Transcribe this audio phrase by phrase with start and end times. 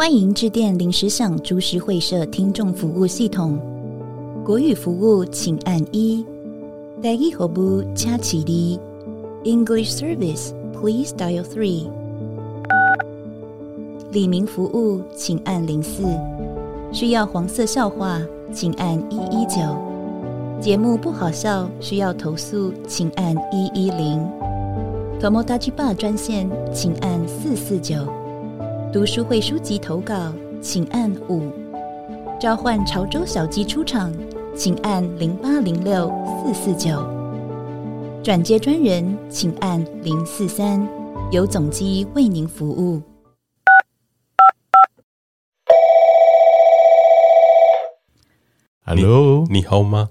[0.00, 3.60] 欢迎致电临时想株式会社听众服务系统，
[4.42, 6.24] 国语服务请按一，
[7.02, 8.80] 台语服务请起立
[9.44, 11.84] ，English Service please dial three。
[14.10, 16.02] 李明服务请按零四，
[16.90, 18.22] 需要黄色笑话
[18.54, 19.60] 请按一一九，
[20.62, 24.26] 节目不好笑需要投诉请按一一零。
[25.20, 27.96] Tomodachi Bar 专线，请按四四九；
[28.92, 31.48] 读书会书籍投稿，请按五；
[32.40, 34.12] 召唤潮州小鸡出场，
[34.56, 36.98] 请按零八零六四四九；
[38.20, 40.84] 转接专人，请按零四三，
[41.30, 43.00] 由总机为您服务。
[48.84, 50.10] Hello，你，你好吗？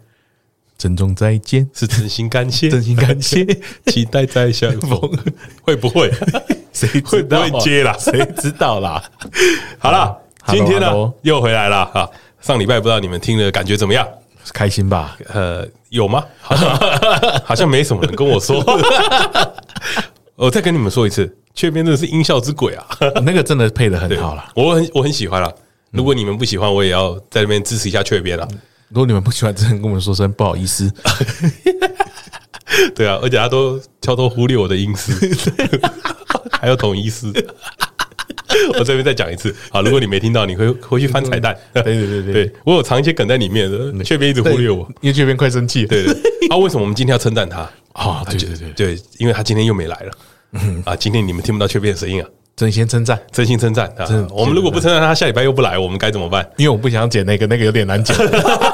[0.79, 3.45] 珍重再见，是真心感谢，真心感谢，
[3.87, 4.97] 期待再相逢。
[5.61, 6.09] 会不会？
[6.71, 7.93] 谁会不会接啦？
[7.99, 9.03] 谁知道啦？
[9.77, 12.09] 好了，今天呢又回来了哈。
[12.39, 14.07] 上礼拜不知道你们听了感觉怎么样？
[14.53, 15.17] 开心吧？
[15.33, 16.23] 呃，有吗？
[16.39, 16.77] 好像
[17.43, 18.63] 好像没什么人跟我说。
[20.37, 22.87] 我再跟你们说一次，雀边真的是音效之鬼啊！
[23.25, 25.53] 那个真的配的很好了，我很我很喜欢了。
[25.91, 28.47] 如果你们不喜欢，我也要在那边支持一下雀边了。
[28.89, 30.91] 如果你们不喜欢，真的跟我们说声不好意思。
[32.95, 35.13] 对啊，而且他都悄偷忽略我的隐私，
[36.59, 37.31] 还有同意思。
[38.77, 41.55] 我这边再讲一次，好，如果你没听到，你会回去翻彩蛋。
[41.73, 45.87] 对对对对，对我有藏一些梗在里面的，雀边一直忽略我，因为雀边快生气了。
[45.87, 46.13] 对对，
[46.49, 47.69] 啊，为什么我们今天要称赞他？
[47.93, 50.11] 啊，对对对对，因为他今天又没来了。
[50.83, 52.27] 啊，今天你们听不到雀边的声音啊。
[52.59, 54.05] 真心称赞，真心称赞啊！
[54.31, 56.45] 我们如果不称赞他，下礼拜又不来，我们该怎么办？
[56.57, 58.13] 因为我不想剪那个，那个有点难剪，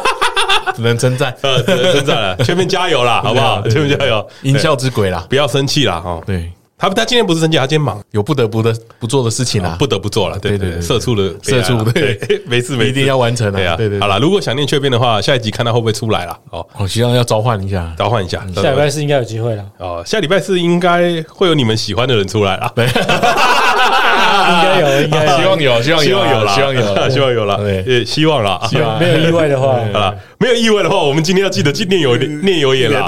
[0.75, 2.35] 只能称赞，呃，只能称赞了。
[2.37, 3.61] 雀边加油啦， 好不好？
[3.69, 6.19] 雀边加油，音效之鬼啦，不要生气啦，哈。
[6.25, 6.51] 对。
[6.77, 10.37] 他他今天不是生气，他今天忙，有不得不的不做的事情啦，不得不做了。
[10.39, 13.57] 对对对，社畜的社畜，对， 没事没事，一定要完成的。
[13.59, 13.97] 对啊，对对。
[14.01, 16.37] 好了，如果想念雀边的话，下一集看他会不会出来了？
[16.49, 18.45] 哦，我希望要召唤一下，召唤一下。
[18.53, 19.63] 下礼拜四应该有机会了。
[19.77, 22.73] 哦，下礼拜四应该会有你们喜欢的人出来了。
[24.35, 27.57] 对，应该有， 应该希望有，希望希望有了，希望有，希望有了。
[27.57, 28.99] 对，希望了，希望。
[28.99, 33.05] 没有意外的话， 好了，没有意外的话，我们今天要记得念有念有言了。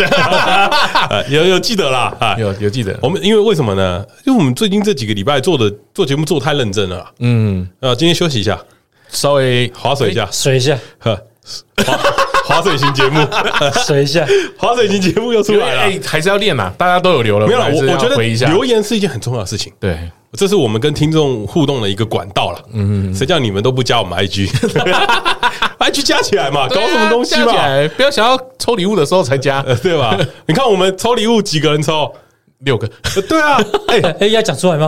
[1.30, 2.98] 有有记得啦，啊，有有记得。
[3.02, 4.06] 我们因为为什么呢？
[4.26, 7.68] 因为我们最近这几个礼拜做的做节目做太认真了，嗯。
[7.80, 8.60] 啊，今天休息一下，
[9.10, 11.16] 稍微划水一下，水一下，呵，
[11.86, 11.98] 划
[12.46, 13.20] 划水型节目，
[13.86, 14.26] 水一下，
[14.58, 18.16] 划水型节目又出来了，哎，还是要练嘛，大家都有留了，没有，我我觉得
[18.48, 19.98] 留言是一件很重要的事情，对，
[20.34, 27.54] 这是我们跟听众互动的一个管道了，嗯，谁叫你们都不加我们 IG，IG 加起来嘛，搞什么东西嘛，
[27.96, 30.18] 不要想要抽礼物的时候才加，对吧？
[30.48, 32.12] 你看我们抽礼物几个人抽？
[32.60, 32.90] 六个，
[33.30, 34.88] 对啊，哎哎，要讲出来吗？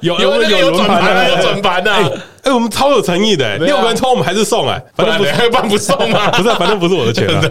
[0.00, 1.92] 有有有转盘，有转盘的，
[2.42, 7.42] 哎，我们超有诚意的，六个人抽我们还是送哎，反正不还办不送嘛，不是，反正不是我的钱啊，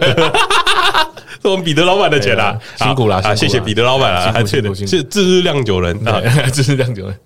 [1.40, 6.20] 是我们彼得老板的钱啊，辛苦了啊，谢谢彼得老板啊，谢谢，是自日酿酒人啊，
[6.52, 7.16] 自日酿酒人，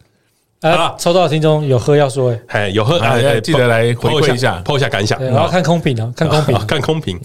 [0.75, 7.19] 啊，抽到的听众有喝要说哎，哎，有喝哎，记得来回馈一下，抛一下感想，我要看空瓶啊，看空瓶，看空瓶。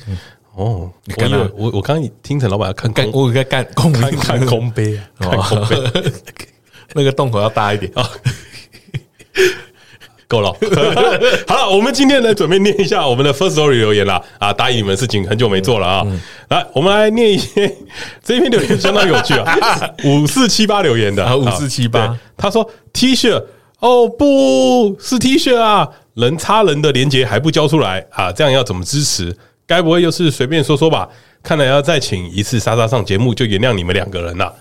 [0.59, 5.77] 哦，你看我我我刚刚听成老板要看干，我该干空看看空杯啊， 看空杯，
[6.93, 7.89] 那个洞口要大一点。
[7.95, 8.05] 啊，
[10.27, 10.51] 够了。
[11.47, 16.05] 好了，我们今天来准备念一下我们的 first story 留言了啊，答应你们事情很久没做了啊，
[16.49, 17.73] 来，我们来念一些
[18.21, 19.55] 这一篇留言相当有趣啊，
[20.03, 23.41] 五四七八留言的，五四七八，他说 T 恤
[23.79, 28.05] 哦，不是 T 恤啊，人插人的连接还不交出来。
[28.11, 29.33] 啊，这样要怎么支持？
[29.69, 31.07] 该不会又是随便说说吧？
[31.44, 34.52] 看来要再请一次莎莎上节目，就原谅你们两个人了。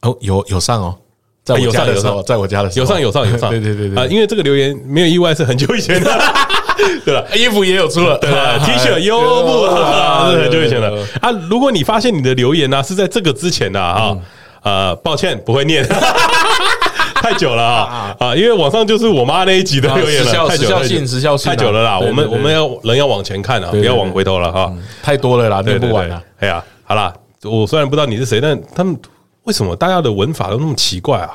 [0.00, 0.96] 哦，有有上哦，
[1.44, 4.06] 在我家的时候，在我家的时候，有上有上有上， 对对对对啊！
[4.06, 6.10] 因为这个留言没有意外，是很久以前的，
[7.04, 7.28] 对了？
[7.36, 8.58] 衣服也有出了，对了？
[8.64, 11.30] T 恤优步是很久以前的啊！
[11.50, 14.16] 如果你发现你的留言呢是在这个之前的啊，
[14.62, 15.86] 呃，抱歉，不会念。
[17.22, 18.34] 太久了啊啊！
[18.34, 21.98] 因为网上就是我妈那一集的留言了，太久了，时效性太久了啦。
[21.98, 24.72] 我们我们要人要往前看啊，不要往回头了哈。
[25.02, 26.20] 太多了啦，念不完了。
[26.40, 27.14] 哎呀，好啦，
[27.44, 28.98] 我虽然不知道你是谁，但他们
[29.44, 31.30] 为什么大家的文法都那么奇怪啊？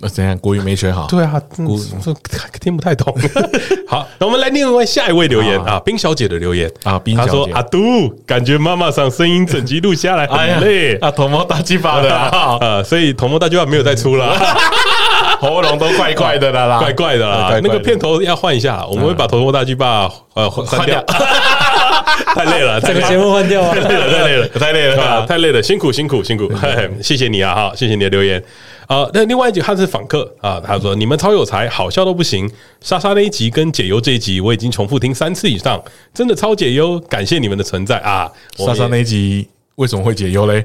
[0.00, 0.36] 那怎样？
[0.38, 1.06] 国语没学好？
[1.08, 1.76] 对啊，国
[2.60, 3.12] 听不太懂。
[3.88, 5.58] 好，那我们来另外下一位留言。
[5.64, 6.70] 啊，冰小姐的留言。
[6.84, 10.94] 啊，冰小姐，她说阿杜，感觉妈妈上声音整集录下来很累。
[10.98, 14.38] 啊，头毛大鸡巴的啊，所以头毛大鸡巴没有再出了，
[15.40, 17.58] 喉咙都怪怪的啦，怪怪的啦。
[17.62, 21.02] 那个片头要换一下，我们会把头毛大鸡巴呃换掉，
[22.36, 26.48] 太累了，这个节目换掉啊，太累了，太累了，太累了，太累了，辛苦辛苦辛苦，
[27.02, 28.40] 谢谢你啊，哈，谢谢你的留言。
[28.88, 32.50] 啊，那另外一集他是访客啊，他说你们超有才，好笑都不行。
[32.80, 35.80] 莎莎那一集跟解忧这一集，我已经重复听三次以上，
[36.14, 38.32] 真的超解忧，感谢你们的存在啊！
[38.56, 39.46] 莎莎那一集
[39.76, 40.64] 为什么会解忧嘞？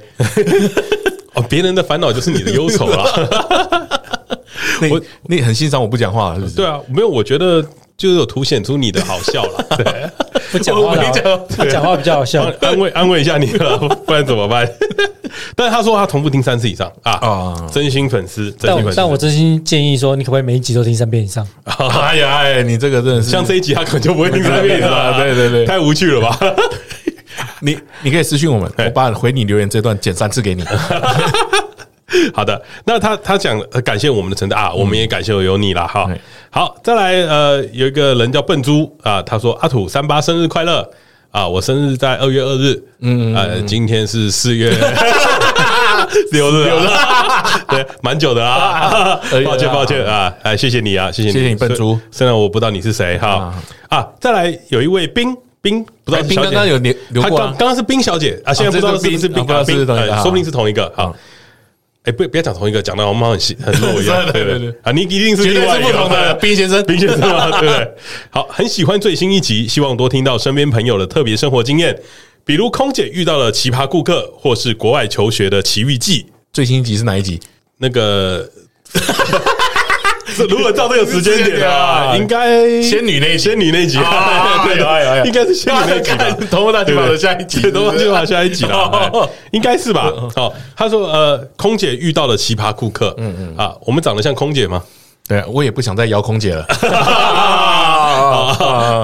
[1.36, 4.00] 哦，别人的烦恼就是你的忧愁了。
[4.90, 6.56] 我你很欣赏我不讲话是不是？
[6.56, 7.62] 对啊，没有，我觉得
[7.98, 9.66] 就是有凸显出你的好笑了。
[9.76, 10.10] 对，
[10.54, 14.66] 不讲话了，他讲话比较好笑，安慰安慰一下你了， 不然怎么办？
[15.56, 18.56] 但是他说他同步听三次以上啊啊，真心粉丝。
[18.62, 21.46] 但但我真心建议说，你可不可以每一集都听三遍以上？
[21.66, 25.18] 哎呀哎，你这个真的是像这一集他可能就不会听三遍了。
[25.18, 26.38] 对对对，太无趣了吧？
[27.62, 30.64] 你你可以私信我们，我把回你留言这段剪三次给你。
[32.32, 36.08] 好的，那他他讲感谢我们的存在啊，我们也感谢有你了哈。
[36.56, 40.88] 好，再来呃，有一个人叫笨猪啊，他说阿土三八生日快乐。
[41.32, 43.34] 啊，我生日在二月二日，嗯。
[43.34, 44.70] 呃，今天是四月。
[46.32, 46.88] 六日，六日，
[47.70, 53.52] 对，蛮久的啊，抱歉抱歉啊，哎，谢谢你啊，谢谢你，谢谢你笨猪，虽然我不知道你是谁哈。
[53.90, 61.12] 啊，再来有一位冰冰，不知道冰刚刚有留留过，刚刚是冰小姐啊，现在不知道是不是冰，不知道是同一个，说不定是同一个啊。
[62.04, 64.26] 哎，不，不要讲同一个，讲到我们很细很弱一样。
[64.32, 67.92] 对对对，啊，你一定是另外一同的 冰先生，冰先生嘛，对不对？
[68.30, 71.98] 好，很喜欢最新一集，希望多听到身边朋友的特别生活经验，
[72.44, 76.26] 比如空姐遇到了奇葩顾客，或是国外求学的奇遇记。
[76.52, 77.40] 最新一集是哪一集？
[77.78, 78.50] 那个。
[80.50, 83.98] 如果照这个时间点啊， 应该仙女那仙女那集，
[84.66, 86.26] 对对， 应该是仙女那集吧？
[86.50, 90.12] 头发金发的下一集，头发金发下一集了，应该是吧？
[90.36, 94.82] 好，他说呃，空姐遇到了奇葩顾客，嗯嗯啊，我们长得像空姐吗？
[95.28, 96.66] 对，我也不想再邀空姐了，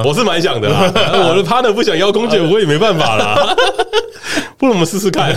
[0.05, 3.55] 我是蛮想的，我的 partner 不想邀空姐，我也没办法了，
[4.57, 5.33] 不如我们试试看。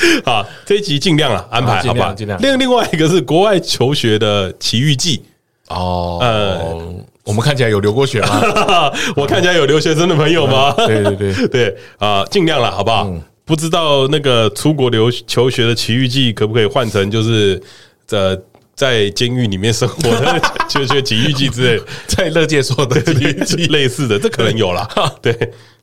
[0.24, 2.12] 好，这一集尽量了安排，好不好？
[2.12, 2.40] 尽量。
[2.40, 5.22] 另另外一个是国外求学的奇遇记
[5.68, 8.40] 哦，呃，我们看起来有留过学吗？
[9.16, 10.72] 我看起来有留学生的朋友吗？
[10.86, 13.12] 对对对 对啊，尽量了，好不好？
[13.44, 17.60] 不知道那个出国留求学的奇遇记可不可以换成就是
[18.06, 18.38] 在
[18.74, 24.86] 在监狱里面生活的求学奇遇记之类，在乐界说的奇遇记类似的，这可能有了。
[25.20, 25.34] 对，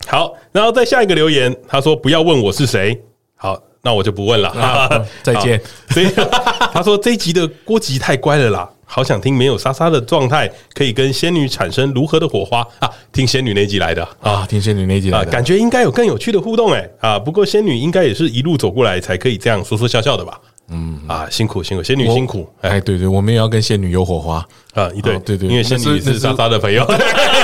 [0.07, 3.01] 好，然后再下一个留言，他说不要问我是谁，
[3.35, 3.62] 好。
[3.86, 4.90] 那我就不问了，啊、
[5.22, 5.62] 再见。
[5.92, 6.08] 所以
[6.74, 12.66] 他说这一集的郭吉太乖了啦，好想听没有莎莎的状态可以跟仙女产生如何的火花。
[12.80, 12.90] 啊？
[13.14, 14.06] 听仙女那集来的。
[14.22, 17.20] 啊，听仙女那集来的，感觉应该有更有趣的互动哎、欸、啊！
[17.20, 20.40] 不过仙女应该也是一路走过来才可以这样说说笑笑的吧？
[20.70, 21.00] 嗯。
[21.08, 22.50] 啊，辛苦辛苦，仙女辛苦。
[22.62, 24.44] 哎，对对，我们也要跟仙女有火花。
[24.74, 24.90] 啊！
[24.96, 25.18] 一对。
[25.20, 26.84] 对对，因为仙女是莎莎的朋友，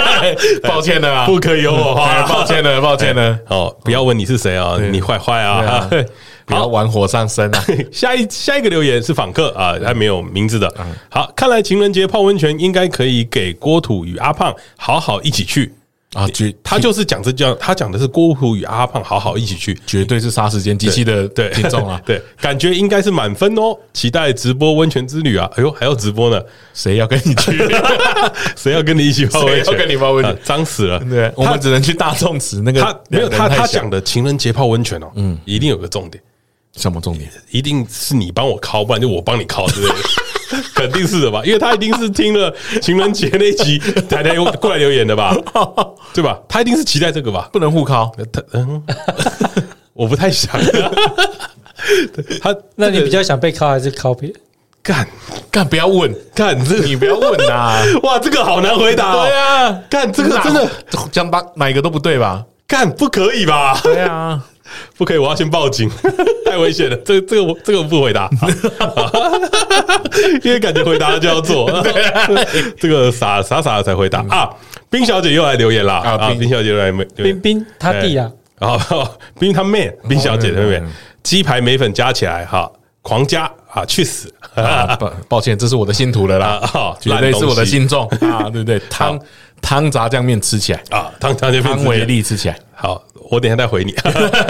[0.64, 3.40] 抱歉的啊，不可以有火花，抱歉的抱歉的。
[3.48, 5.88] 哦，不要问你是谁啊，你坏坏啊！
[6.52, 7.66] 不要玩火上身啊！
[7.92, 10.72] 下一下一个留言是访客啊，还没有名字的。
[11.10, 15.74] 好，看来情人节泡温泉应该可以给郭土与阿胖好好一起去
[16.14, 16.28] 啊！
[16.34, 22.02] 绝，他就是讲这叫，他讲的是郭土与阿胖好好一起去，绝对是杀时间机器的对听众啊！
[22.06, 25.50] 对，感觉应该是满分哦，期待直播温泉之旅啊！
[25.56, 26.42] 哎呦，还要直播呢？
[26.74, 27.58] 谁要跟你去？
[28.58, 29.74] 谁要跟你一起泡温泉？
[29.74, 30.38] 要跟你泡温泉？
[30.44, 31.00] 脏死了！
[31.10, 32.82] 对，我们只能去大众池那个。
[32.82, 36.22] 他没有他他讲的情人节泡温泉哦，嗯，一定有个重点。
[36.78, 37.30] 什么重点？
[37.52, 41.42] 一定是你帮我考，不然就我帮你考对不对， 肯定是的吧？
[41.46, 43.80] 因为他一定是听了 情人节那集
[44.10, 45.36] 才来过来留言的吧？
[46.14, 46.40] 对吧？
[46.48, 47.50] 他一定是期待这个吧？
[47.52, 48.82] 不能互考，他嗯，
[49.94, 50.52] 我不太想。
[52.42, 54.38] 他那你比较想被考还是考别人？
[54.84, 55.08] 干
[55.52, 57.84] 干不要问，干这个你不要问呐！
[58.02, 59.14] 哇，这个好难回答。
[59.14, 60.68] 对啊，干这个真的
[61.12, 62.44] 讲把哪一个都不对吧？
[62.68, 63.80] 干不可以吧？
[63.84, 64.44] 对啊。
[64.98, 65.90] 不可以，我要先报警，
[66.46, 66.96] 太危险了。
[66.98, 68.30] 这个、这个我这个不回答，
[70.44, 71.70] 因为感觉回答了就要做。
[72.78, 74.50] 这个傻傻傻的才回答啊！
[74.90, 76.30] 冰小姐又来留言啦啊！
[76.38, 77.06] 冰小姐又来没？
[77.16, 79.08] 冰冰他弟啊，然后
[79.40, 80.82] 冰他妹，冰小姐对不对？
[81.24, 82.70] 鸡排美粉加起来哈，
[83.02, 83.86] 狂加啊！
[83.86, 84.34] 去死！
[85.00, 86.62] 抱抱歉，这是我的新图了啦，
[87.00, 88.50] 绝对是我的新作啊！
[88.52, 88.80] 对不对？
[88.90, 89.18] 汤
[89.62, 90.84] 汤炸酱面吃起来。
[90.90, 92.60] 啊，汤炸酱面汤维力吃起来。
[92.74, 93.02] 好。
[93.30, 93.96] 我等一下再回你。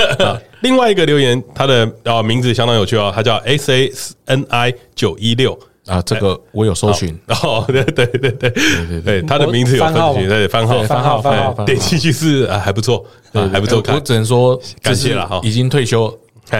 [0.61, 3.91] 另外一个留言，他的啊名字相当有趣哦，他叫 S A
[4.25, 5.55] N I 九一六。
[5.85, 7.15] 啊，这个我有搜寻。
[7.27, 10.81] 哦， 对对对对对对，他的名字有分寻，对番号。
[10.81, 13.05] 番号番号，点进去是啊还不错，
[13.51, 16.11] 还不错，我只能说感谢了哈，已经退休，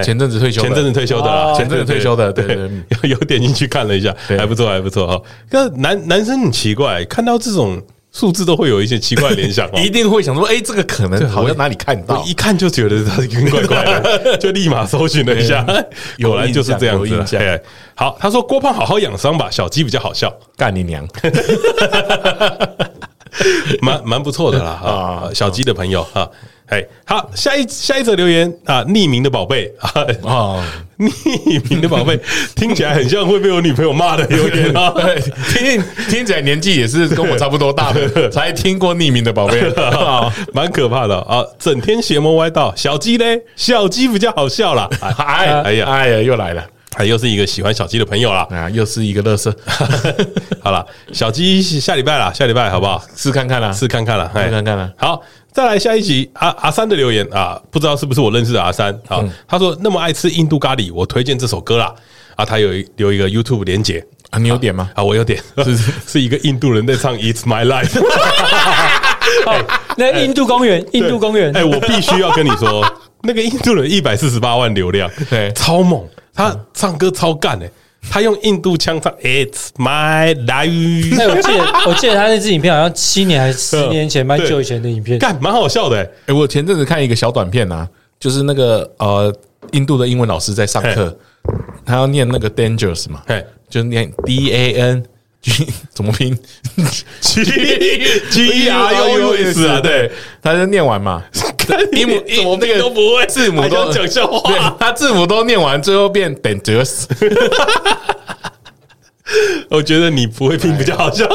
[0.04, 2.70] 前阵子退休，前阵子退休的啦，前阵子退休的，对对，
[3.10, 5.20] 有 有点进去看了一下，还不错还不错哈。
[5.50, 7.82] 那男男生很奇怪，看到这种
[8.12, 13.18] 数字都会有一些奇怪的联想，一定会想说，哎，这个可能好像哪里看到，一看就觉得它
[13.50, 15.66] 怪怪的， 就立马搜寻了一下，
[16.18, 17.62] 有来 就是这样子。
[17.96, 21.08] 好，他说郭胖好好养伤吧，小鸡比较好笑，干你娘，
[23.82, 26.28] 蛮蛮不错的啦啊，小鸡的朋友啊。
[26.72, 29.92] 哎，好，下一下一则留言啊，匿名的宝贝啊，
[30.24, 30.64] 哦，
[30.98, 32.18] 匿名的宝贝
[32.56, 34.94] 听起来很像会被我女朋友骂的留言啊，
[35.54, 39.62] 听听起来年纪也是跟我差不多大的，才听过匿名的宝贝，
[40.56, 44.90] 蛮可怕的啊，整天邪魔歪道，小鸡嘞，小鸡比较好笑啦。
[45.02, 46.64] 哎哎呀哎呀，又来了，
[46.96, 48.48] 还又是一个喜欢小鸡的朋友啦。
[48.50, 49.54] 啊，又是一个乐色，
[50.64, 53.04] 好了，小鸡下礼拜啦，下礼拜好不好？
[53.14, 55.22] 试看看啦，试看看啦，试看看啦，好。
[55.54, 59.22] 再来下一集，阿阿三的留言啊，不知道是不是我认识的阿三啊？
[59.48, 61.94] 他说那么爱吃印度咖喱，我推荐这首歌啦。
[62.36, 64.90] 啊，他有一留一个 YouTube 连结啊，你有点吗？
[64.96, 65.76] 啊，我有点，是
[66.08, 68.02] 是一个印度人在唱 It's My Life。
[69.98, 72.86] 那印度公园，印度公园，哎，我必须要跟你说，
[73.24, 76.02] 那个印度人一百四十八万流量，对，超猛，
[76.34, 77.70] 他唱歌超干诶。
[78.10, 81.16] 他用印度腔唱 "It's my life"。
[81.16, 86.00] 那我记得，我记得他那支影片好像七年还是十年前，蛮久以前的影片，干蛮好笑的。
[86.26, 87.88] 哎，我前阵子看一个小短片啊，
[88.20, 89.34] 就是那个呃，
[89.72, 91.18] 印度的英文老师在上课，
[91.86, 93.22] 他要念那个 "dangerous" 嘛，
[93.70, 95.06] 就念 D A N
[95.42, 96.38] G 怎么拼
[97.22, 97.44] G
[98.30, 99.80] G R U S 啊？
[99.80, 101.24] 对，他就念完嘛，
[101.92, 107.06] 字母怎么那个都不会，字母都讲笑话， 他字母都念完，最后变 dangerous。
[109.70, 111.26] 我觉得你不会拼比较好笑。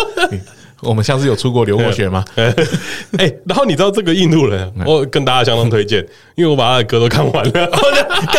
[0.82, 2.22] 我们像是有出国留过学吗？
[2.36, 2.54] 哎，
[3.46, 7.70] 然后你知道这个印度人，我跟大家相当推荐，因为我把他的歌都看完了。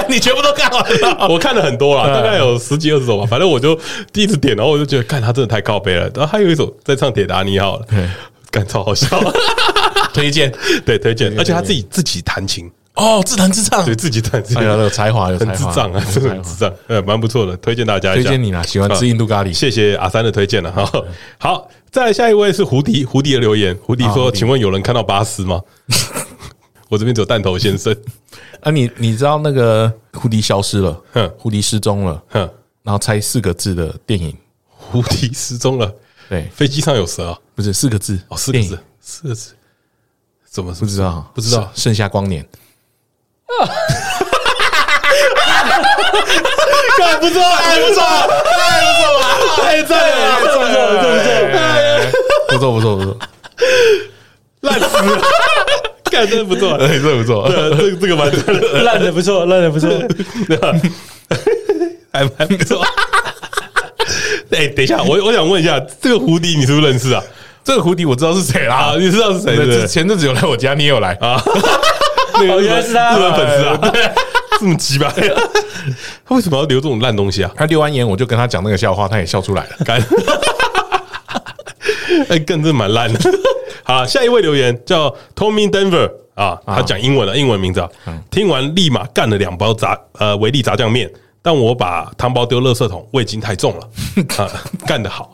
[0.08, 1.28] 你全部都看完了？
[1.28, 3.26] 我看了很多了，大概有十几二十首吧。
[3.26, 3.78] 反正我就
[4.14, 6.04] 第一次点，然后我就觉得，看他真的太靠背了。
[6.14, 7.88] 然后还有一首在唱《铁达尼号》，了
[8.52, 9.20] 干超好笑，
[10.22, 10.52] 推荐。
[10.86, 12.70] 对推荐，而且他自己自己弹琴。
[12.96, 18.30] 哦，自弹自唱，对自己弹，哎呀，有才华，有才华，智障啊，真的很智障，呃，蛮不错的，推荐大家一下。
[18.30, 20.92] 推荐你啦，喜欢吃印度咖喱，谢谢阿三的推荐了哈。
[21.38, 25.62] 好，再来下一位是胡迪，胡迪的留言，胡迪说：“请问有人看到巴斯吗？”
[26.90, 27.96] 我这边只有弹头先生。
[28.62, 32.50] 啊，你你知道那个胡迪消失了，哼，胡迪失踪了，哼，
[32.82, 34.36] 然后猜四个字的电影，
[34.70, 35.94] 胡迪失踪了，
[36.28, 38.20] 对，飞机上有蛇，不是四个字。
[38.30, 39.54] 哦，四个字，四个字，
[40.58, 41.32] 怎么不知道？
[41.36, 42.44] 不知道，盛夏光年。
[43.46, 43.62] 啊！
[43.62, 43.78] 哈哈
[44.74, 45.78] 哈哈哈！
[45.78, 46.58] 哈哈
[46.98, 49.22] 哈不错，还不错，太不错了，
[49.58, 50.82] 太赞了，不错，不错，
[52.58, 53.16] 不错，不错，不错，
[54.62, 55.22] 烂死了！
[56.06, 59.92] 干，真的不错，真的不错，这个这个蛮烂的不错，烂的不错，
[62.12, 62.84] 还蛮不错。
[64.50, 67.24] 哎，等一下，我我想问一下，这个胡迪你是不是认识啊？
[67.68, 69.58] 这个蝴蝶我知道是谁啦，你知道是谁？
[69.58, 71.38] 对，前阵子有来我家，你也有来啊？
[72.40, 73.94] 原来是他日本粉丝啊，
[74.58, 75.14] 这么鸡巴，
[76.26, 77.52] 他为什么要留这种烂东西啊？
[77.58, 79.70] 他留完言，我就跟他讲那个笑话，他也笑出来了。
[79.84, 80.02] 干，
[82.30, 83.20] 哎，更是蛮烂的。
[83.84, 87.90] 好，下一位留言叫 Tommy Denver 啊，他讲英文的，英文名字啊。
[88.32, 93.90] 听完立马干了两包炸呃维力炸酱面，但我把汤包丢垃圾桶，味精太重了
[94.38, 94.50] 啊，
[94.88, 95.34] 干得好。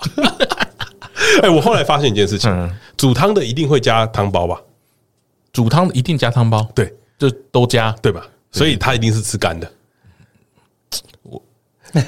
[1.44, 4.60] 哎，我后来发现一件事情，煮汤的一定会加汤包吧？
[5.52, 8.26] 煮汤一定加汤包，对，就都加，对吧？
[8.52, 9.72] 所以他一定是吃干的。
[11.24, 11.42] 我，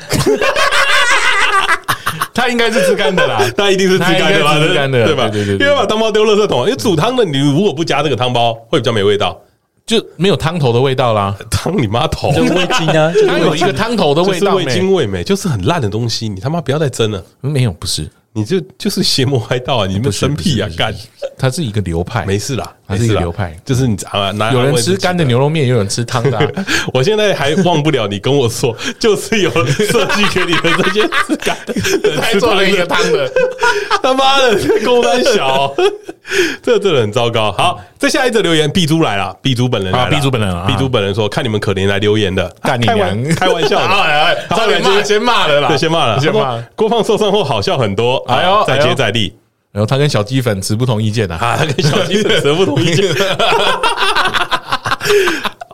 [2.33, 4.59] 他应该是吃干的啦， 他一定是吃干的吧？
[4.59, 5.29] 吃干的，对吧？
[5.29, 9.39] 对对对，因为把汤包丢垃圾桶，因为煮汤的你如果不加这个汤包，会比较没味道，
[9.85, 11.35] 就没有汤头的味道啦。
[11.49, 17.23] 汤你妈头，就味精啊，它有一个汤头的味道，味精味美，就是很烂的东西，你他妈不要再蒸了。
[17.41, 18.09] 没有，不是。
[18.37, 19.87] 你就就是邪魔歪道啊！
[19.87, 20.67] 你们生屁啊！
[20.77, 20.93] 干，
[21.37, 26.53] 它是一个流派，没事啦，它是一个流派，就是你啊，有人吃干的牛肉面，有人吃汤的。
[26.93, 33.31] 我现在还忘不了你跟我说，就是有人设计给你的这些吃干的，还做了一个汤的，
[34.03, 35.73] 他妈的，公三小，
[36.61, 37.53] 这真的很糟糕。
[37.53, 46.61] 好，再下一则留言，B 猪来了，B 猪本人来了，B 猪本人啊，B 猪本人说，看你们可怜来留言的，干你娘，开玩笑的，差点就先骂了啦，对，先骂了，先骂。
[46.75, 48.24] 郭胖受伤后好笑很多。
[48.27, 49.33] 哎呦，再接再厉，
[49.71, 53.05] 然后他跟小鸡粉持不同意见呐，啊，他跟小鸡粉持不同意见，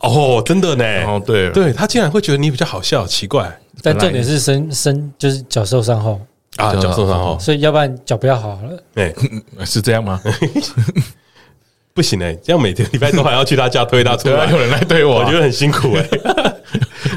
[0.01, 6.19] 哦，真的呢，哦，对，对他竟然会觉得你比较好笑，奇怪，但重点是身身就是脚受伤后。
[6.57, 9.13] 啊，脚受伤后，所以要不然脚不要好了，哎，
[9.65, 10.19] 是这样吗？
[11.93, 16.55] 不行哎、欸，这样每天礼拜都还要去他家推他出来，有人来推我，我觉得很辛苦哎、欸。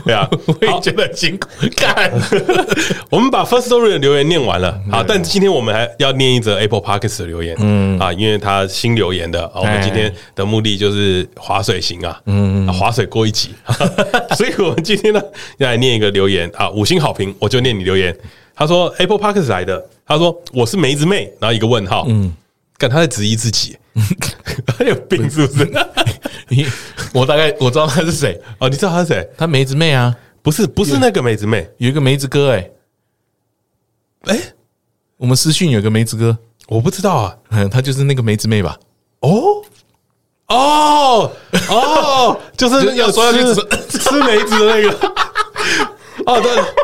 [0.05, 1.49] 对啊，我也觉得很辛苦。
[1.77, 2.13] 干，
[3.11, 7.99] 我们把 First Story 的留言念完了，好，但今天我们还要念一则 Apple Podcast 的留言，嗯。
[7.99, 13.51] 啊，因为他新留言的啊，我们今天的目的就是划水行啊，嗯，划水过一集，
[14.37, 15.23] 所以我们今天呢
[15.59, 16.51] 要来念一个留言。
[16.55, 18.15] 啊，五星好评，我就念你留言。
[18.55, 22.33] 他说 Apple Podcast 来的，他说我是梅子妹，然后一个问号，嗯，
[22.79, 23.77] 看他在质疑自己。
[24.67, 25.71] 他有病是不是？
[26.49, 26.67] 你
[27.13, 28.41] 我大概我知道他是谁。
[28.59, 29.31] 哦，你知道他是谁？
[29.39, 32.71] 他梅子妹啊，不是不是那个梅子妹，有一个梅子哥哎，
[34.25, 34.41] 哎，
[35.17, 38.77] 我们私讯有个梅子哥，我不知道啊，嗯，他就是那个梅子妹吧？
[39.21, 39.63] 哦？
[40.49, 41.33] 哦！
[41.71, 43.43] 哦， 就是要说要去
[43.89, 45.13] 吃吃梅子的那个，
[46.27, 46.84] 哦对。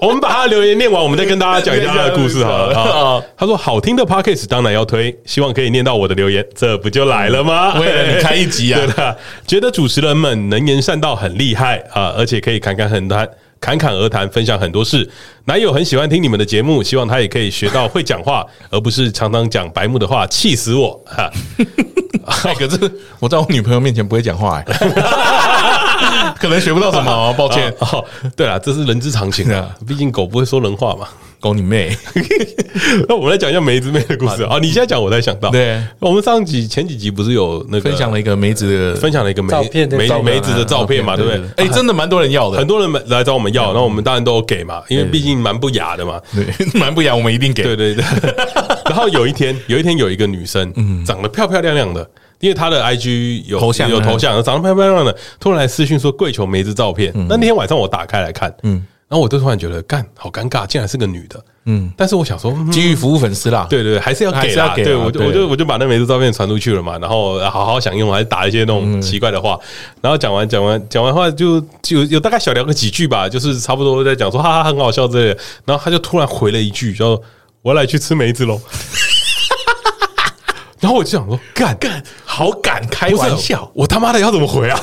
[0.06, 2.74] 我们把他的留言念完，我们再跟大家讲一下他的故事好了。
[2.80, 7.78] 啊，他说好听的 Podcast 当然要推，希望可以念到我的留言，这不就来了吗？
[7.78, 9.16] 为了你开一集啊， 对的。
[9.46, 13.28] 觉得主持人们能言善道，很厉害啊，而且可以侃侃很谈，
[13.60, 15.08] 侃侃而谈，分享很多事。
[15.44, 20.98] 男友很喜欢听你们的节目，希望他也可以学到会讲话，而不是常常讲白目的话，气死我！
[21.04, 21.30] 哈，
[22.58, 24.64] 可是我在我女朋友面前不会讲话欸，
[26.40, 27.72] 可能学不到什么，抱歉。
[27.80, 31.06] 哦，对了，这是人之常情啊，毕竟狗不会说人话嘛。
[31.40, 31.96] 狗你妹！
[33.08, 34.58] 那我们来讲一下梅子妹的故事啊。
[34.60, 35.50] 你现在讲，我才想到。
[35.50, 41.40] 对，我们上集前几集不是有那个分享了一个梅子的，分享了一个梅梅梅子的照片嘛，对不对？
[41.64, 46.20] 哎，真的蛮多人要的，很多人来找我们要，那我们当然都有给嘛，因为毕竟蛮不雅的嘛。
[46.34, 46.46] 对，
[46.78, 47.62] 蛮不雅，我们一定给。
[47.62, 48.04] 对对对。
[48.84, 52.08] 然后有一天，有一天有一个女生，嗯，长得漂漂亮亮的，
[52.40, 57.12] 因为她的 IG 有头像，有头像，长得漂漂亮亮的，突然来私讯说跪求梅子照片。
[57.28, 58.84] 那那天晚上我打开来看，嗯。
[59.10, 61.44] 然后我就突然觉得，干好尴尬，竟然是个女的。
[61.64, 64.72] 嗯，但是我想说，基于服务粉丝啦，对对对，还是要给啦。
[64.76, 66.96] 对，我就我就我就把那梅子照片传出去了嘛。
[66.98, 69.58] 然后好好享用，还是打一些那种奇怪的话。
[70.00, 75.40] 然后讲完讲完讲完话，就就有大概小聊个几句吧，就是差不多在讲说哈哈很好笑之类的。
[75.64, 77.20] 然后他就突然回了一句，叫
[77.62, 78.60] 我要来去吃梅子喽。
[80.78, 84.80] 然后我就想说，干干好敢开玩笑，我他妈的要怎么回啊？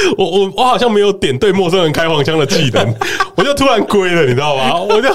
[0.16, 2.94] 我我我好像没有点对陌生人开黄腔的技能，
[3.34, 4.80] 我就突然归了，你知道吗？
[4.80, 5.08] 我就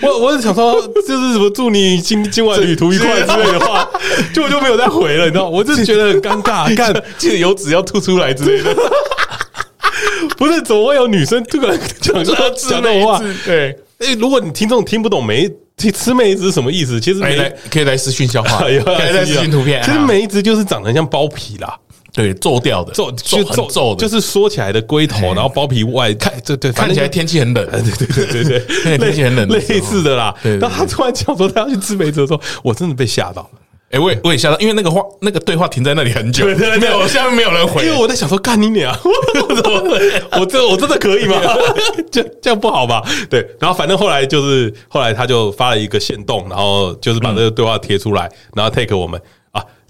[0.00, 3.88] 我我是想说，就是什么祝你今今晚旅途愉快之类的话，
[4.32, 5.48] 就我就没有再回了，你知道？
[5.48, 8.74] 我就是觉得很尴尬，干记得油脂要吐出来之类的。
[10.36, 13.20] 不是，怎么会有女生突然讲这种话？
[13.44, 17.00] 对，哎，如果你听众听不懂梅吃梅子是什么意思？
[17.00, 19.82] 其实梅可以来私讯笑话， 可以来私讯图片。
[19.82, 21.76] 其实梅子就是长得像包皮啦。
[22.22, 30.34] 对，皱掉的，皱就很皱的，就是缩起来的龟头，然后包皮外看，这对看起来天气很冷，对对对对对， 天气很冷，类似的啦。
[30.42, 33.50] 然后他突然讲说他要去吃梅子的时候，我真的被吓到了。
[33.90, 41.36] 哎，我也我也吓到，因为那个话那个对话停在那里很久，没有下面没有人回，因为我在想说干你娘， 我我这我真的可以吗？
[42.12, 43.02] 这这样不好吧？
[43.28, 49.20] 对，然后反正后来就是后来他就发了一个限动，然后就是把这个对话贴出来，然后 take 我们。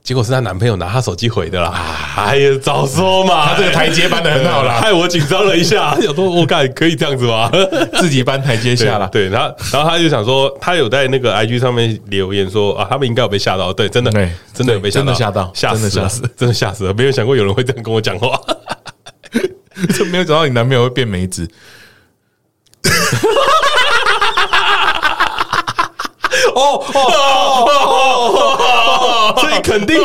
[0.03, 1.97] 结果是她男朋友拿她手机回的啦！
[2.17, 3.47] 哎呀，早说嘛！
[3.49, 5.95] 他这个台阶搬的很好啦，害我紧张了一下。
[6.03, 7.51] 想说我干可以这样子吗？
[8.01, 9.09] 自己搬台阶下了。
[9.09, 13.73] 对，然后然后他就想说，他有在那个 IG 上面留言说啊，他们应该有被吓到。
[13.73, 14.11] 对，真的，
[14.53, 16.95] 真的有被吓到，吓到，吓死，吓死，真的吓死了！
[16.95, 18.39] 没有想过有人会这样跟我讲话，
[19.97, 21.49] 就没有想到你男朋友会变梅子。
[26.61, 27.67] 哦哦
[29.35, 29.41] 哦！
[29.41, 29.97] 所以肯定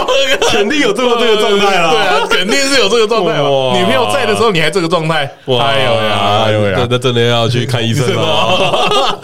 [0.49, 3.33] 肯定有这么这个状态了，对啊，肯定是有这个状态。
[3.77, 5.29] 女朋友在的时候，你还这个状态？
[5.47, 9.19] 哎呦呀，哎呦呀，那真的要去看医生了。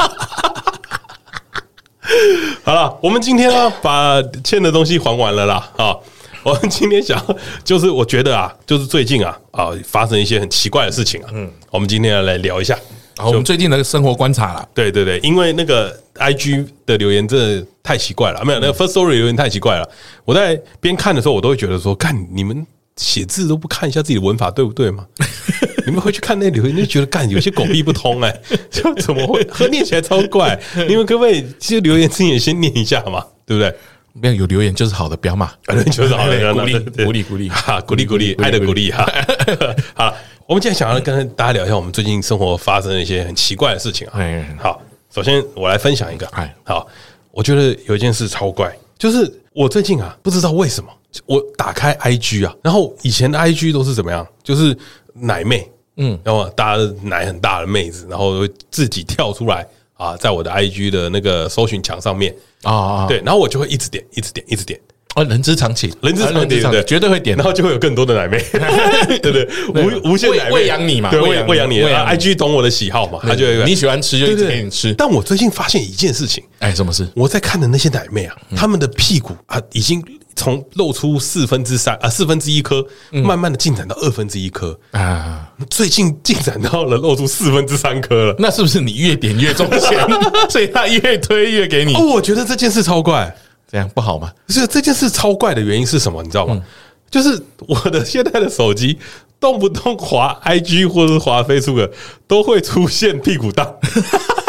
[2.63, 5.69] 好了，我们今天呢，把欠的东西还完了啦。
[5.77, 5.95] 啊，
[6.43, 7.19] 我们今天想
[7.63, 11.29] 就是，我觉得啊，就是最近啊啊，发生一些很奇怪的事情啊。
[11.33, 12.77] 嗯，我们今天要来聊一下。
[13.21, 14.69] 好，我们最近的生活观察了。
[14.73, 15.95] 对对对，因为那个。
[16.19, 19.89] I G 的留言真的太奇怪了，没有那个 First Story 留言太奇怪了。
[20.23, 25.07] 我在边看的时候，我都会觉得说，看你们写字都不看一下自己的文法对不对吗？
[25.87, 30.59] 你们回去看那留言，就觉得干有些狗屁不通哎， 就怎么会和念起来超怪？
[30.87, 33.25] 你们可不可以其实留言之前先念一下嘛？
[33.47, 33.73] 对不对？
[34.13, 35.51] 没有有留言就是好的，不要骂，
[35.91, 39.05] 就是好的， 鼓励鼓励鼓励哈，鼓励鼓励，爱的鼓励哈。
[39.95, 40.13] 好，
[40.47, 44.19] 我们今天想要跟大家聊一下我们最近生活发生的一些很奇怪的事情啊。
[44.59, 44.81] 好。
[45.13, 46.25] 首先，我来分享一个。
[46.27, 46.87] 哎，好，
[47.31, 50.89] 我觉得有一件事超怪，就是我最近啊，不知道为什么，
[51.25, 54.25] 我打开 IG 啊，然后以前的 IG 都是怎么样？
[54.41, 54.73] 就是
[55.13, 59.67] 奶妹，嗯，然后大家奶很大的妹子，然后会自己跳出来
[60.01, 62.35] 啊，在我的 IG 的那个搜寻墙上面。
[62.63, 64.79] 啊，对，然后我就会一直点，一直点，一直点，
[65.15, 68.41] 哦，人之常情，人之常情，对，绝对会点，然后就会有更多的奶妹，
[69.21, 70.51] 对对，无无限奶妹。
[70.51, 74.93] 喂养你嘛，对，喂喂养你，IG 懂我的喜好嘛，他就你喜欢吃就一直给你吃。
[74.93, 77.07] 但我最近发现一件事情，哎，什么事？
[77.13, 80.01] 我在看的那些奶妹啊，他们的屁股啊，已经
[80.33, 84.79] 从露出四分之三啊，四分之一颗，慢慢的进展到二分之一颗。
[84.91, 88.35] 啊，最近进展到了露出四分之三颗了。
[88.39, 89.99] 那是不是你越点越中钱，
[90.49, 91.93] 所以他越推越给你？
[91.95, 93.35] 哦，我觉得这件事超怪。
[93.71, 94.29] 这样不好吗？
[94.49, 96.21] 是这件事超怪的原因是什么？
[96.21, 96.55] 你知道吗？
[96.55, 96.63] 嗯、
[97.09, 98.99] 就是我的现在的手机
[99.39, 101.89] 动不动滑 IG 或者是滑 Facebook
[102.27, 103.73] 都会出现屁股蛋，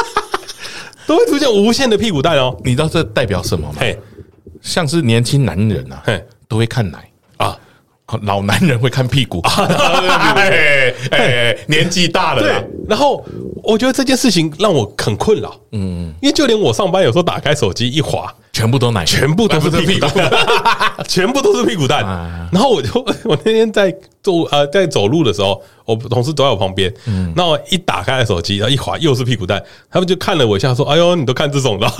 [1.06, 2.56] 都会出现无限的屁股蛋哦。
[2.64, 3.76] 你知道这代表什么吗？
[3.78, 3.96] 嘿，
[4.60, 7.11] 像是年轻男人啊，嘿，都会看奶啊。
[8.22, 9.40] 老男人会看屁股，
[10.36, 12.42] 哎哎，年纪大了。
[12.42, 12.52] 对，
[12.88, 13.24] 然后
[13.62, 15.54] 我觉得这件事情让我很困扰。
[15.72, 20.06] 嗯，因为就连我上班有时候打开手机一滑，全部都奶，全部都是屁股。
[20.06, 20.30] 蛋，
[21.08, 22.04] 全部都是屁股蛋。
[22.52, 31.90] 然后我就 我那天在走呃在走路的时候，我同事走在我旁边，嗯，那我一打开手机，然后一滑又是屁股蛋，他们就看了我一下，说：“哎呦，你都看这种的。”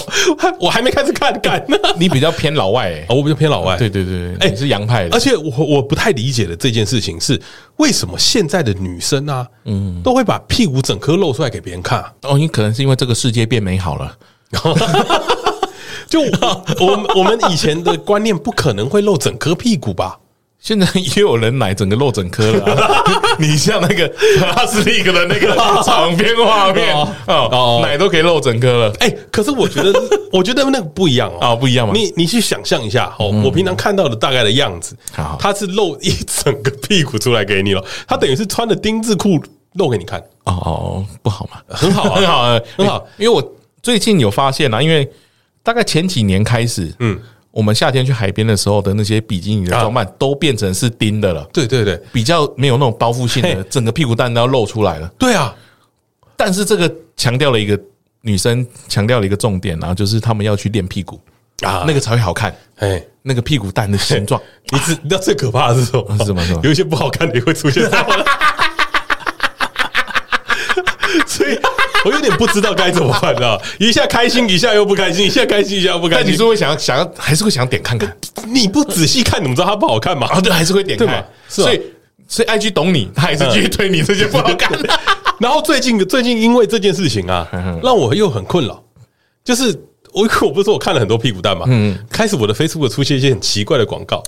[0.60, 1.76] 我还没开始看，干呢？
[1.98, 3.76] 你比较偏老外哎，我比较偏老外。
[3.76, 5.14] 对对对，哎，你是洋派的。
[5.16, 7.40] 而且我我不太理解的这件事情是，
[7.76, 12.04] 为什么现在的女生啊，嗯，都会把屁股整颗露出来给别人看？
[12.22, 14.16] 哦，你可能是因为这个世界变美好了。
[16.08, 20.18] 就我我们以前的观念，不可能会露整颗屁股吧？
[20.62, 23.04] 现在也有人奶整个露整颗了，
[23.36, 24.08] 你像那个
[24.54, 26.94] 阿斯利克的那个 场边画面
[27.26, 28.92] 哦，奶都可以露整颗了。
[29.00, 29.92] 哎，可是我觉得，
[30.30, 31.92] 我觉得那个不一样哦，不一样吗？
[31.96, 34.94] 你你去想象一下哦，我平常看到的大概的样子，
[35.36, 36.10] 他是露一
[36.42, 39.42] 整个屁股出来给你了，他等于是穿的丁字裤
[39.74, 40.20] 露给你看。
[40.44, 41.60] 哦哦，不好吗？
[41.68, 43.04] 很好，很好，很好。
[43.16, 43.42] 因为我
[43.82, 45.10] 最近有发现啊，因为
[45.64, 47.18] 大概前几年开始，嗯。
[47.52, 55.06] 我们夏天去海边的时候的那些比基尼的装扮都变成是钉的了，对对对，比较没有那种包覆性的，整个屁股蛋都要露出来了。
[55.18, 55.54] 对啊，
[56.34, 57.78] 但是这个强调了一个
[58.22, 61.20] 女生强调了一个重点啊，就是他们要去练屁股
[61.60, 62.56] 啊，那个才会好看。
[62.76, 64.40] 哎，那个屁股蛋的形状，
[64.72, 66.18] 你知你知道最可怕的是什么？
[66.18, 66.42] 是什么？
[66.64, 67.86] 有一些不好看的也会出现。
[71.26, 71.60] 所 以。
[72.04, 73.60] 我有点不知道该怎么办，知道？
[73.78, 76.24] 一下开心，一下又不开心，一下开心，一下又不开心。
[76.24, 78.14] 但你是会想要想要，还是会想要点看看？
[78.46, 80.26] 你不仔细看，怎么知道它不好看嘛？
[80.28, 81.24] 啊，对，还是会点开。
[81.48, 81.80] 所以，
[82.26, 84.88] 所以 IG 懂你，他还是继续推你这些不好看的。
[85.38, 87.48] 然后最近，最近因为这件事情啊，
[87.82, 88.82] 让我又很困扰。
[89.44, 89.72] 就是
[90.12, 94.22] 我， 我不是说我看了很多屁股蛋嘛，嗯，开始我的 Facebook 出现一些很奇怪的广告，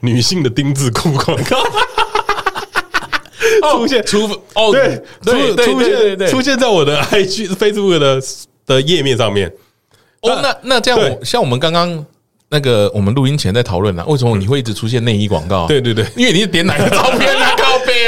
[0.00, 1.58] 女性的丁字裤广告。
[3.70, 8.22] 出现出哦，对对出现出现在我的 IG Facebook 的
[8.66, 9.52] 的页面上面。
[10.20, 12.04] 哦，那那这样，像我们刚刚
[12.48, 15.66] 那个我们录音前在讨论啊，为什么你会一直出现内衣广告？
[15.66, 17.51] 对对对，因为你是点哪个照片啊？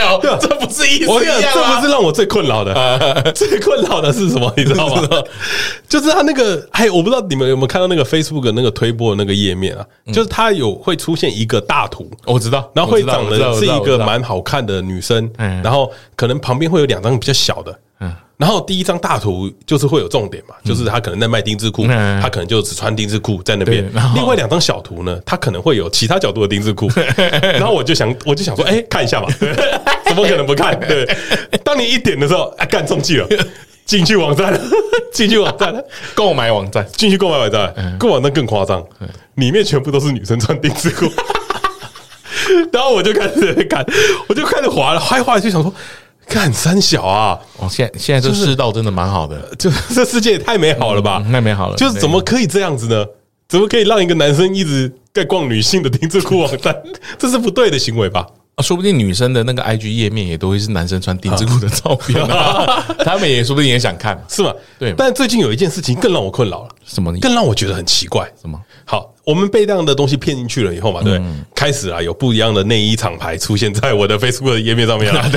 [0.00, 1.06] 靠背哦，这不是意思？
[1.52, 4.52] 这不是让我最困扰的， 最困扰的是什么？
[4.56, 5.02] 你知道吗？
[5.88, 9.84] 就是他那个，哎，我不知道你们有没有看到那个 Facebook 那个推播的那个页面啊？
[10.12, 15.30] 就是它有会出现一个大图，我知道，然后会长得是一个蛮好看的女生，
[15.62, 17.78] 然后可能旁边会有两张比较小的。
[18.36, 23.88] 然后第一张大图就是会有重点嘛，就是他可能在卖丁字裤，他可能就只穿丁字裤在那边。
[24.14, 26.88] 另外两张小图呢，他可能会有其他角度的丁字裤。
[27.40, 29.28] 然后我就想，我就想说，哎，看一下吧，
[30.06, 30.78] 怎么可能不看？
[30.80, 31.08] 对，
[31.62, 33.28] 当你一点的时候，啊，干中计了，
[33.86, 34.60] 进去网站，
[35.12, 35.72] 进去网站，
[36.14, 38.84] 购买网站，进去购买网站，购买网站更夸张，
[39.36, 41.06] 里面全部都是女生穿丁字裤。
[42.72, 43.86] 然后我就开始看，
[44.26, 45.72] 我就开始滑了，滑一滑就想说。
[46.28, 47.38] 看三小啊！
[47.58, 51.24] 哦，现在现在这世道真的蛮好的，就 这世界也太美好了吧？
[51.30, 53.04] 太美好了，就是怎么可以这样子呢？
[53.48, 56.74] 怎么可以让一个男生一直在逛女性的丁字裤网站？
[57.18, 58.26] 这是不对的行为吧？
[58.56, 62.18] 啊，说不定女生的那个 IG 页面也都会是男生穿丁字裤的照片，
[63.04, 64.52] 他们也说不定也想看，是吗？
[64.78, 64.94] 对。
[64.96, 67.12] 但最近有一件事情更让我困扰了，什么？
[67.18, 68.58] 更让我觉得很奇怪，什么？
[68.84, 69.13] 好。
[69.24, 71.20] 我们被这样的东西骗进去了以后嘛，对，
[71.54, 75.24] 开始啊有不一样的内衣厂牌出现在我的 Facebook 的页面上面了。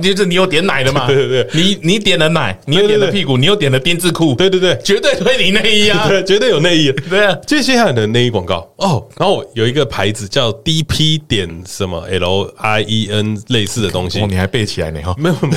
[0.00, 1.06] 对，就是你有点奶的嘛？
[1.06, 6.92] 对对对，你你点了奶，你又点了屁股，你又点了丁字裤，对对对，绝对推你内衣啊， 对，绝对有内衣。
[7.08, 15.00] 对啊，接下来的内衣广告哦，然后有一个牌子叫 DP 点什么 L I E N 类似的东西，你还背起来呢？
[15.02, 15.48] 哈，没有没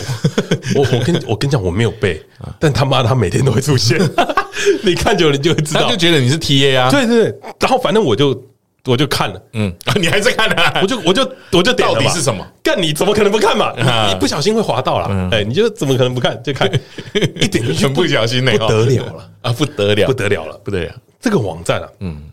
[0.75, 2.21] 有，我我跟我跟你讲，我没有背，
[2.59, 3.99] 但他妈他每天都会出现，
[4.83, 8.43] 你看久了你就会知道，他就觉得你是 TA 啊，对对对，然后反正我就。
[8.85, 10.61] 我就看了，嗯， 你还在看呢？
[10.81, 11.21] 我就我就
[11.53, 12.45] 我就点了，到底是什么？
[12.61, 13.71] 干你怎么可能不看嘛？
[14.11, 16.37] 你不小心会滑到了，哎，你就怎么可能不看？
[16.43, 16.69] 就看，
[17.15, 19.53] 一点进去不小心，不得了了啊！
[19.53, 20.93] 不得了，不得了了，不得了！
[21.21, 22.23] 这个网站啊，嗯，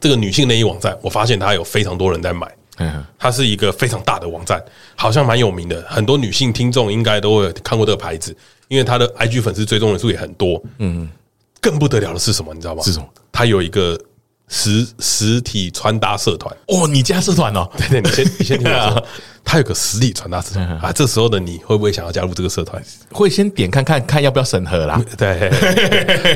[0.00, 2.50] 这个女性内衣网站，我发现它有非常多人在买。
[2.78, 4.58] 嗯，它是一个非常大的网站，
[4.96, 8.34] 好像蛮有名的，很多女性听众应该都会看过这个牌子，
[8.68, 10.62] 因为它的 IG 粉丝追踪人数也很多。
[10.78, 11.06] 嗯，
[11.60, 12.54] 更不得了的是什么？
[12.54, 12.82] 你知道吗？
[12.82, 13.04] 是什么？
[13.30, 13.98] 它有一个
[14.50, 16.54] 实实体穿搭社团。
[16.66, 17.66] 哦，你加社团哦？
[17.78, 19.06] 对对，你先你先听我说，
[19.42, 20.92] 它有个实体穿搭社团啊。
[20.92, 22.82] 这时候的你会不会想要加入这个社团？
[23.12, 25.00] 会先点看看看要不要审核啦。
[25.16, 25.48] 对，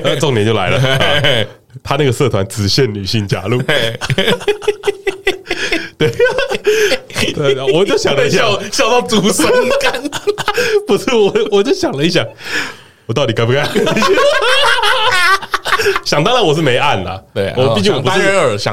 [0.03, 1.46] 那 重点就来了，
[1.83, 3.61] 他那个社团只限女性加入。
[3.62, 3.98] 对，
[7.35, 9.44] 对，我就想了一下，笑到主神
[9.81, 9.92] 干。
[10.87, 12.24] 不是我，我就想了一想，
[13.07, 13.64] 我到底该不该？
[16.04, 18.16] 想当然我是没按啦，对，我毕竟我不是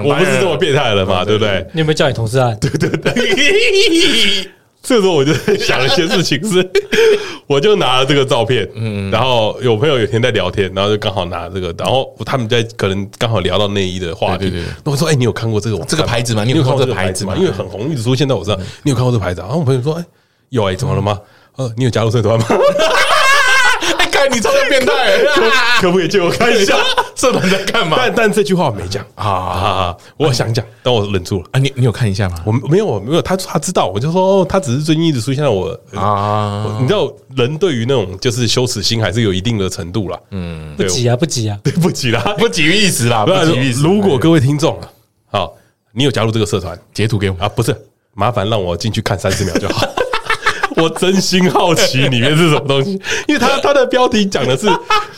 [0.03, 1.65] 我不是这么变态的嘛，对不对？
[1.73, 2.57] 你有没有叫你同事按？
[2.59, 4.51] 对对对。
[4.83, 6.67] 这时候我就想了一些事情，是
[7.45, 14.51] 我就拿了这个照片，嗯，然后有朋友有天在聊天，然后就刚好拿这个，然后他们在可能刚好聊到内衣的话题，
[14.83, 16.43] 那我说，哎，你有看过这个这个牌子吗？
[16.43, 17.35] 你有看过这个牌子吗？
[17.37, 18.65] 因为很红，一直出现在我身上。
[18.81, 19.41] 你有看过这个牌子？
[19.41, 20.03] 然后我朋友说，哎，
[20.49, 21.19] 有哎，怎么了吗？
[21.57, 22.45] 呃，你有加入社团吗？
[24.29, 24.91] 你这么变态，
[25.81, 26.75] 可不可以借我看一下？
[27.15, 27.97] 社团在干嘛？
[27.97, 29.05] 但但这句话我没讲。
[29.15, 31.45] 啊，我想讲，但我忍住了。
[31.51, 31.59] 啊。
[31.59, 32.37] 你你有看一下吗？
[32.45, 33.21] 我没有，没有。
[33.21, 36.77] 他他知道，我就说哦，他只是最近一直出现在我啊。
[36.79, 40.19] 你知道，人对于那种就是羞耻心还是有一定的程度啦。
[40.31, 43.81] 嗯，不急啊，不急啊， 对，不急啦，不急于一时啦，不急于一时。
[43.83, 44.89] 如果各位听众啊，
[45.31, 45.53] 好，
[45.93, 47.35] 你有加入这个社团，截图给我。
[47.39, 47.75] 啊，不是，
[48.13, 49.87] 麻烦让我进去看三十秒就好。
[50.81, 52.91] 我真心好奇里面是什么东西，
[53.27, 54.67] 因为他他的标题讲的是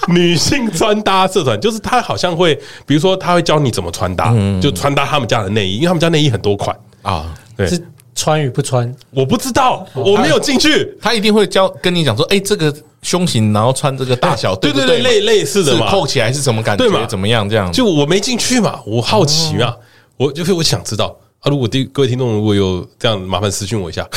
[0.08, 2.54] 女性穿搭社团，就是他好像会，
[2.86, 6.76] 比如说他会教你怎么穿搭，就穿搭他们家的内衣，因为他们家内衣很多款。
[7.02, 7.82] 啊，对，是
[8.16, 14.86] 穿与不穿，我不知道，我没有进去，他一定会教跟你讲说，哎，这个胸型，然后穿这个大小，对对？
[14.86, 17.70] 对，类类似的嘛，扣起来是什么感觉，怎么样这样？
[17.74, 19.76] 就我没进去嘛，我好奇嘛，
[20.16, 21.14] 我就是我想知道。
[21.40, 24.08] 啊，如果第各位听众如果有这样，麻烦私信我一下。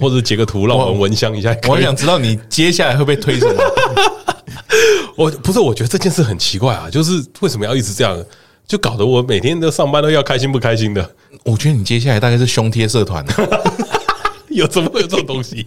[0.00, 1.56] 或者截个图让我们闻香一下。
[1.68, 3.62] 我想知道你接下来会被推什么？
[5.16, 8.16] 我不是，我觉得这件事很奇怪啊，就是为什么要一直这样，
[8.66, 11.10] 就搞得我每天都上班都要开心不开心的。
[11.44, 13.24] 我觉得你接下来大概是胸贴社团，
[14.50, 15.64] 有怎么会有这种东西？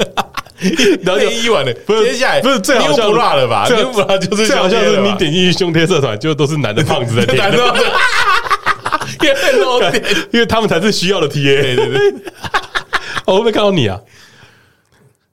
[1.01, 3.65] 然后第一晚的，不是接下来不是最好笑了吧？
[3.67, 7.35] 最好笑就是最好笑是你点进去胸贴社团，就都是男的胖子在贴，
[10.31, 12.13] 因为他们才是需要的 TA，对对对。
[13.25, 13.99] 我会不会看到你啊？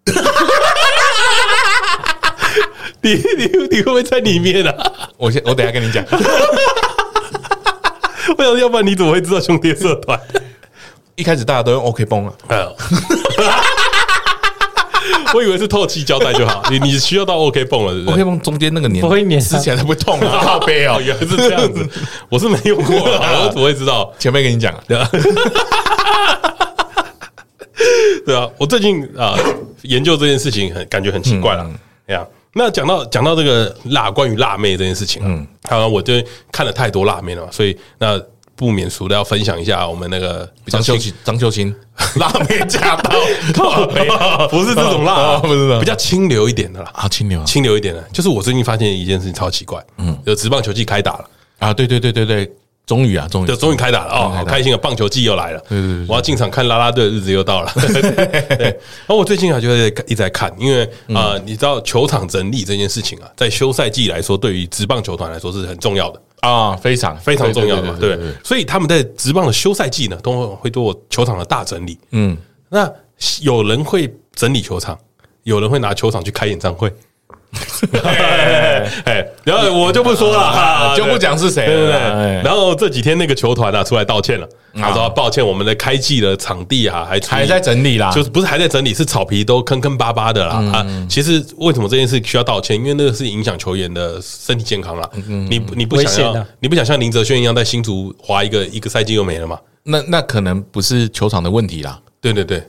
[3.00, 4.92] 你你你会不会在里面啊？
[5.16, 6.04] 我先我等下跟你讲。
[8.36, 10.18] 我想，要不然你怎么会知道兄弟社团？
[11.16, 12.32] 一开始大家都用 OK 绷啊。
[15.34, 16.62] 我以为是透气胶带就好。
[16.70, 20.40] 你你需要到 OK 绷了是不是？OK 绷中间那个粘不会粘，撕起来它不会痛啊。
[20.42, 21.86] 靠背哦，原来是这样子。
[22.28, 24.12] 我是没用过，我怎么会知道？
[24.18, 24.80] 前面跟你讲啊。
[28.26, 29.36] 对啊，我最近啊
[29.82, 31.68] 研究这件事情很感觉很奇怪了。
[32.06, 36.14] 哎呀，那讲到讲到这个辣，关于辣妹这件事情，嗯，好像我就
[36.50, 38.20] 看了太多辣妹了，所以那
[38.56, 41.74] 不免俗的要分享一下我们那个张秀清，张秀清
[42.16, 43.86] 辣妹驾到，
[44.48, 51.24] 不是这种辣，不是比较清流一点的啦，啊，清流，清流一点的，就是我最近发现一件事情超奇怪，嗯，有职棒球季开打了
[51.58, 52.50] 啊，对对对对对。
[52.88, 54.78] 终于啊，终于就终于开打了哦，好开心啊！
[54.82, 57.70] 棒球季又来了，对对对，我要进场看啦啦队的日子又到了。
[57.76, 68.18] 对，然后我最近啊，就在一直在看，因为啊，你知道球场整理这件事情啊，在休赛季来说，对于职棒球团来说是很重要的啊，非常非常重要的，对。
[68.42, 71.98] 所以他们在职棒的休赛季呢，都会做球场的大整理。
[72.12, 72.34] 嗯，
[72.70, 72.90] 那
[73.42, 74.98] 有人会整理球场，
[75.42, 76.90] 有人会拿球场去开演唱会。
[79.04, 82.42] 哎，然后我就不说了，就不讲是谁了。
[82.42, 90.56] 然后这几天那个球团啊出来道歉了，他说抱歉，我们的开季的场地啊还还在整理啦，就是不是还在整理，是草皮都坑坑巴巴的啦。
[90.72, 92.76] 啊，其实为什么这件事需要道歉？
[92.76, 95.08] 因为那个是影响球员的身体健康了。
[95.48, 99.58] 你你不想要，你不想像林哲轩一样在新竹滑一个一个赛季又没了嘛？
[99.84, 101.98] 那那可能不是球场的问题啦。
[102.20, 102.62] 对对对，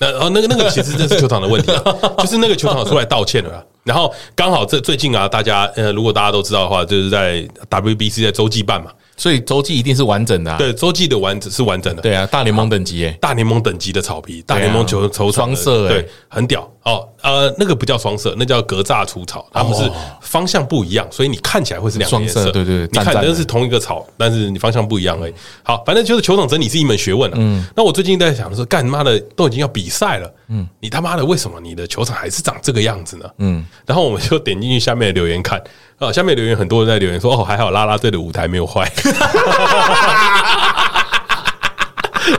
[0.00, 1.72] 那然后那个那个其实这是球场的问题，
[2.18, 3.64] 就是那个球场出来道歉了。
[3.88, 8.92] 然后刚好这最近啊，大家呃，如果大家都知道的话，就是在 WBC 在洲际办嘛。
[9.16, 19.90] 所以洲际一定是完整的，对，洲际的完整是完整的，对啊，大联盟等级，诶，大联盟等级的草皮，大联盟球球双色，对，很屌哦，呃，那个不叫双色，那叫格栅除草，它们是
[20.22, 25.34] 方向不一样，所以你看起来会是两个颜色，对对，你看都是同一个草，但是你方向不一样而已。
[25.62, 27.36] 好，反正就是球场整理是一门学问了。
[27.38, 33.26] 嗯，那我最近在想说，干妈的都已经要比赛了，嗯，你他妈的为什么你的球场还是长这个样子呢？
[33.36, 35.62] 嗯，然后我们就点进去下面的留言看。
[35.98, 38.86] 啊，下面留言很多人在留言说：“哦，还好啦啦队的舞台没有坏。”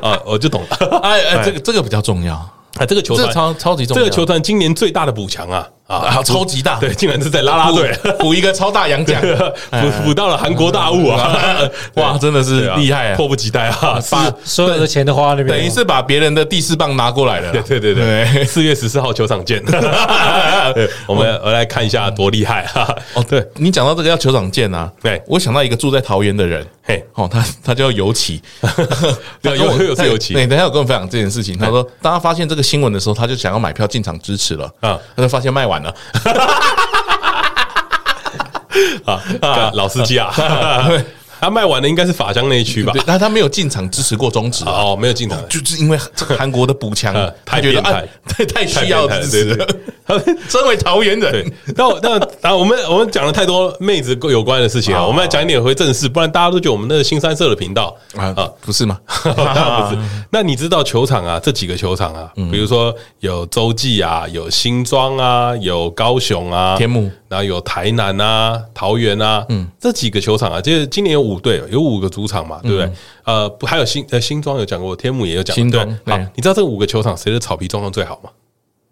[0.02, 1.00] 啊， 我就懂了。
[1.04, 2.50] 哎哎，这个这个比较重要。
[2.80, 7.92] 啊，这个球团超超级重要，这个球团今年最大的补强啊啊，超级大，对，竟然是在拉拉队。
[8.20, 9.20] 补一个超大洋将，
[9.72, 11.58] 补补到了韩国大物啊！
[11.96, 14.00] 哇，真的是厉害啊，迫不及待啊！
[14.12, 17.52] 把所有的钱都花那边，等于是把别人的第四棒拿过来了。
[17.52, 19.60] 对对对对， 四月十四号球场见。
[21.08, 22.96] 我们我来看一下多厉害啊！
[23.16, 23.44] 哦，对。
[23.56, 25.20] 你讲到这个要球场见啊，对。
[25.26, 28.40] 我想到一个住在桃园的人，嘿，哦，他他叫尤其，
[29.42, 31.58] 对，有有是尤其，对，等下我跟我分享这件事情。
[31.58, 34.72] 他说，当他发现这个新闻的时候，他就想要买票进场支持了。
[34.82, 35.94] 啊，他就发现卖完了。
[39.42, 40.32] 啊，老司机啊！
[41.40, 42.94] 他卖完的应该是法香那一区吧？
[43.06, 47.14] 但他没有进场支持过中止哦，没有进场，就是因为这个韩国的补强，
[47.46, 49.68] 他觉得太太需要支持了。
[50.50, 58.98] 身为桃园人，那那啊，我们我们讲了太多妹子有关的事情啊，我们来讲一点回正事，不然大家都觉得我们那个新三社的频道啊啊，不是吗？
[59.24, 60.02] 当然不是。
[60.32, 61.40] 那你知道球场啊？
[61.40, 72.92] 这几个球场啊，比如说有洲际啊，有新庄啊，有高雄啊，天母，然后有台南啊，桃园啊，嗯，这几个球场啊，就是今年有五队，有五个主场嘛，对不对？
[73.24, 75.88] 呃，不，还有新呃新庄有讲过，天母也有讲，新庄。
[76.06, 78.32] 好，你知道这五个球场谁的草皮状况最好吗？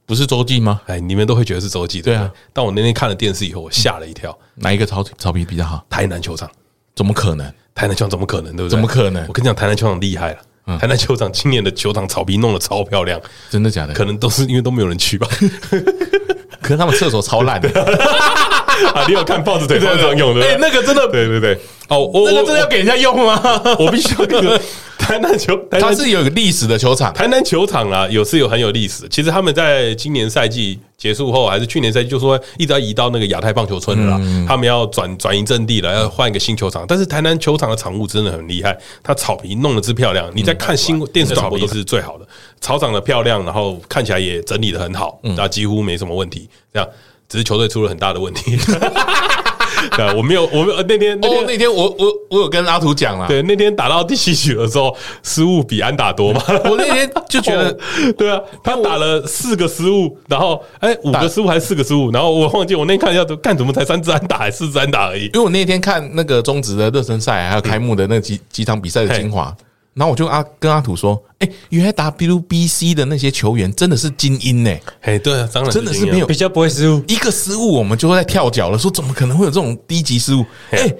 [0.06, 0.80] 不是洲际吗？
[0.86, 2.32] 哎，你们都会觉得是洲际，对啊。
[2.54, 4.38] 但我那天看了电视以后，我吓了一跳。
[4.56, 5.84] 哪一个草草皮比较好？
[5.89, 6.50] 台南球场？
[6.95, 7.45] 怎么可能？
[7.76, 8.56] 台南球场怎么可能？
[8.56, 8.69] 对不对？
[8.69, 9.26] 怎么可能？
[9.28, 10.39] 我跟你讲，台南球场厉害了。
[10.80, 13.93] 台南球场今年的球场草皮弄得超漂亮，真的假的？
[13.93, 15.27] 可能都是因为都没有人去吧。
[16.62, 17.69] 可是他们厕所超烂的。
[18.93, 20.45] 啊，你有看豹子腿上用的？
[20.45, 21.57] 哎，那个真的，对对对。
[21.87, 23.41] 哦，我那个真的要给人家用吗？
[23.79, 24.61] 我必须要那个。
[24.97, 27.13] 台南球，它是有个历史的球场。
[27.13, 29.07] 台南球场啊，有是有很有历史。
[29.07, 34.19] 其实他们在今年赛季结束后，还是去年赛季，就说一直要移到那个亚太棒球村了。
[34.45, 36.83] 他们要转转移阵地了，要换一个新球场。
[36.85, 40.29] 但是台南球场的场务真的很厉害，它草皮弄得之漂亮。
[40.35, 42.27] 你在看新电视转播都是最好的，
[42.59, 46.49] 草长得漂亮，然后看起来也整理的很好，那几乎没什么问题。
[46.73, 46.89] 这样，
[47.29, 48.57] 只是球队出了很大的问题。
[49.95, 53.27] 对，我没有，我没有那天，那天，那天我我我有跟阿图讲了。
[53.27, 56.41] 对，那天打到第七局的时候，失误比安打多嘛。
[56.65, 57.71] 我那天就觉得，
[58.17, 65.25] 对啊，他打了四个失误，然后哎，五个失误还是四个失误，然后我忘记我那天看一下，干怎么才三支安打还是四支安打而已？
[65.25, 69.55] 因为我那天看那个中职的热身赛，还有开幕的那几几场比赛的精华。
[69.97, 74.71] 然后我就阿跟阿土说，哎，原来 WBC 的那些球员真的是精英呢。
[75.01, 80.45] 哎，对啊，当然真的是没有比较不会失误，一个失误我们就会在跳脚了，说怎么可能会有这种低级失误？
[80.69, 80.93] 哎，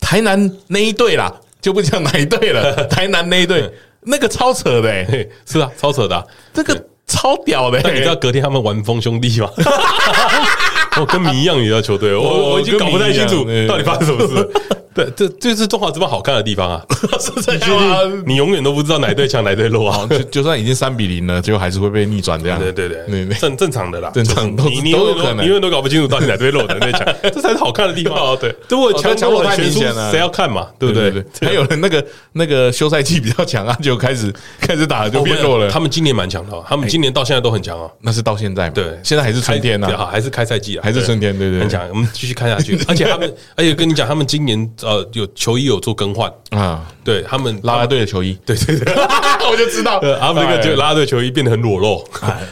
[0.00, 7.80] 台南那一队啦，就不讲哪一队了， 台南那一队那个超扯的，是啊，超扯的，这个超屌的。
[7.84, 9.48] 那你知道隔天他们玩疯兄弟吗？
[10.98, 14.48] 我跟谜一样，你的球队，我我已经搞不太清楚到底发生什么事。
[14.92, 16.84] 对，这这是中华职棒好看的地方啊！
[17.20, 18.22] 是这样吗？
[18.26, 20.04] 你永远都不知道哪队强哪队弱啊！
[20.10, 22.58] 就就算已经三比零了，最后还是会被逆转这样。
[22.58, 28.36] 对对对，正正常的啦，正常你你永远都搞不清楚到底哪队弱哪队强， 这才是好看的地方啊。
[28.38, 30.66] 对，如果强强弱太明显了，谁要看嘛？
[30.76, 31.24] 对不对？
[31.40, 35.70] 还有人那个那个休赛季比较强啊，就开始开始打就变弱了。
[35.70, 37.88] 他们今年蛮强的，他们今年到现在都很强啊。
[38.00, 41.88] 那是到现在对，现在还是春天呢，还是开赛季啊，还是春天，对对，很强。
[41.88, 46.32] 我们继续看下去， 而且他们，而且跟你讲，他们今年呃有球衣有做更换。
[46.50, 48.94] 啊，对他们拉拉队的球衣，对 对对，
[49.50, 52.04] 我就知道，他们那个就拉拉队球衣变得很裸露，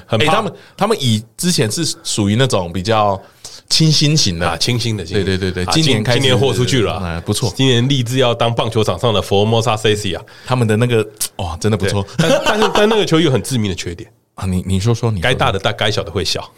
[0.07, 3.21] 很他们他们以之前是属于那种比较
[3.69, 14.11] 清新型的，清新的，对对对对，今年开今年豁出去了，不错，今年立志要当棒球场上的 Formosa Says 啊，他们的那个哇，真的不错，但但是但那个球衣有很致命的缺点。
[14.35, 16.49] 啊，你你说说你该大的大，该小的会小，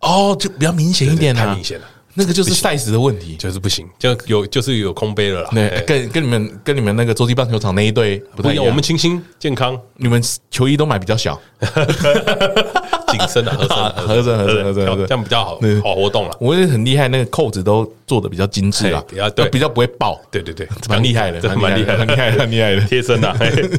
[0.00, 1.86] 哦，就比较明显一点，太明显了。
[2.18, 5.50] 那个就是 size 的问题，就是不行，就有就是有空杯了啦。
[5.52, 8.64] 对，跟跟你们跟你们那个洲际棒球场那一队不太一样。
[8.64, 11.38] 我们清新健康，你们球衣都买比较小，
[13.16, 13.76] 紧身的合身
[14.06, 16.36] 合身合身合身，这样比较好好活动了。
[16.40, 20.20] 我也很厉害，那个扣子都做的比较精致啊，比较对，比较不会爆。
[20.30, 23.28] 对对对，蛮厉害的，蛮厉害，很厉害，很厉害的贴身的。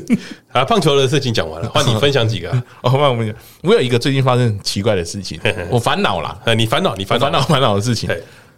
[0.52, 2.50] 啊，棒球的事情讲完了，换你分享几个。
[2.82, 6.40] 哦，换我们讲，我有一个最近发生很奇怪的事情，我烦恼了。
[6.46, 8.10] 呃，你烦恼，你烦恼，烦恼，烦恼的事情。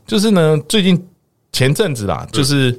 [0.08, 1.08] 就是呢，最近
[1.52, 2.78] 前阵子啦，就是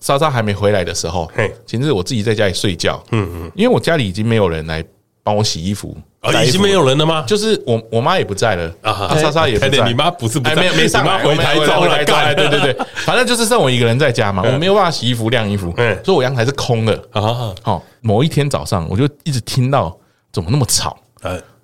[0.00, 1.30] 莎莎还没回来的时候，
[1.66, 4.84] 前阵子我自己在家里睡觉，嗯嗯，因为我家里已经没有人来
[5.22, 5.96] 帮我洗衣服，
[6.44, 7.22] 已经没有人了吗？
[7.26, 12.04] 就是我我妈也不在了啊，莎莎也不在，你妈不是不在，没没上来，回台中了，
[12.34, 15.72] 对对对， 反正就是剩我一个人在家嘛，我没有办法洗衣服晾衣服，
[16.04, 17.54] 所以我阳台是空的啊。
[17.62, 19.96] 好，某一天早上我就一直听到
[20.32, 20.96] 怎么那么吵，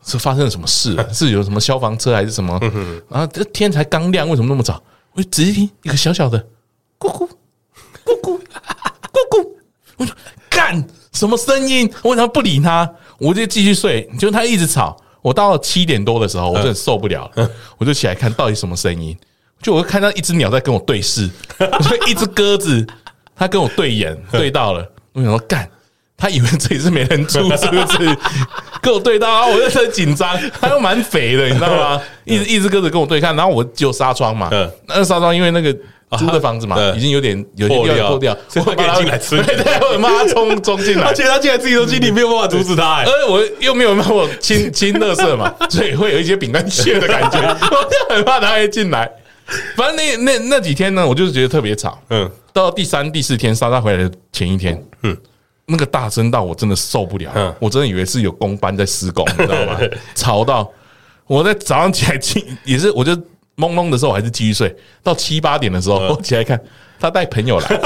[0.05, 0.97] 是发生了什么事？
[1.13, 2.59] 是有什么消防车还是什么？
[3.09, 4.81] 然后这天才刚亮，为什么那么早？
[5.15, 6.39] 我就仔细听一个小小的
[6.99, 7.29] 咕咕
[8.05, 9.49] 咕咕咕咕，
[9.97, 10.13] 我就
[10.49, 11.93] 干什么声音？
[12.03, 12.89] 我怎么不理他？
[13.19, 14.09] 我就继续睡。
[14.19, 19.17] 就他一直吵，我到了七点多的时候，我真的受不了了，我就起来看到底什么声音。
[19.61, 22.87] 就我看到一只鸟在跟我对视， 就一只鸽子，
[23.35, 24.89] 它跟我对眼对到了。
[25.13, 25.69] 我想说干，
[26.17, 28.17] 他以为这里是没人住，是不是？
[28.81, 30.39] 跟我对到啊，我就很紧张。
[30.61, 32.01] 它又蛮肥的，你知道吗？
[32.25, 34.49] 一只一只鸽子跟我对看，然后我只有纱窗嘛，
[34.87, 35.77] 那个纱窗因为那个。
[36.17, 39.37] 租的房子嘛，已经有点有点掉破掉，所以他 进来吃。
[39.45, 43.05] 对对，我妈冲冲进来，而且他进来自己都进，你没有办法阻止他。
[43.05, 49.11] 而 我又没有帮我清清垃圾嘛，所以会有一些饼干屑的感觉，我就很怕他会进来。
[49.77, 52.01] 反正那那那几天呢，我就是觉得特别吵。
[52.09, 55.15] 嗯，到第三、第四天，莎莎回来的前一天，嗯，
[55.67, 57.31] 那个大声到我真的受不了。
[57.35, 59.79] 嗯，我真的以为是有工班在施工，你知道吗？
[60.15, 60.71] 吵到
[61.27, 63.15] 我在早上起来进，也是我就。
[63.59, 66.59] 懵懵的时候我还是继续睡，到七八点的时候我起来看，
[67.01, 67.67] 他带朋友来，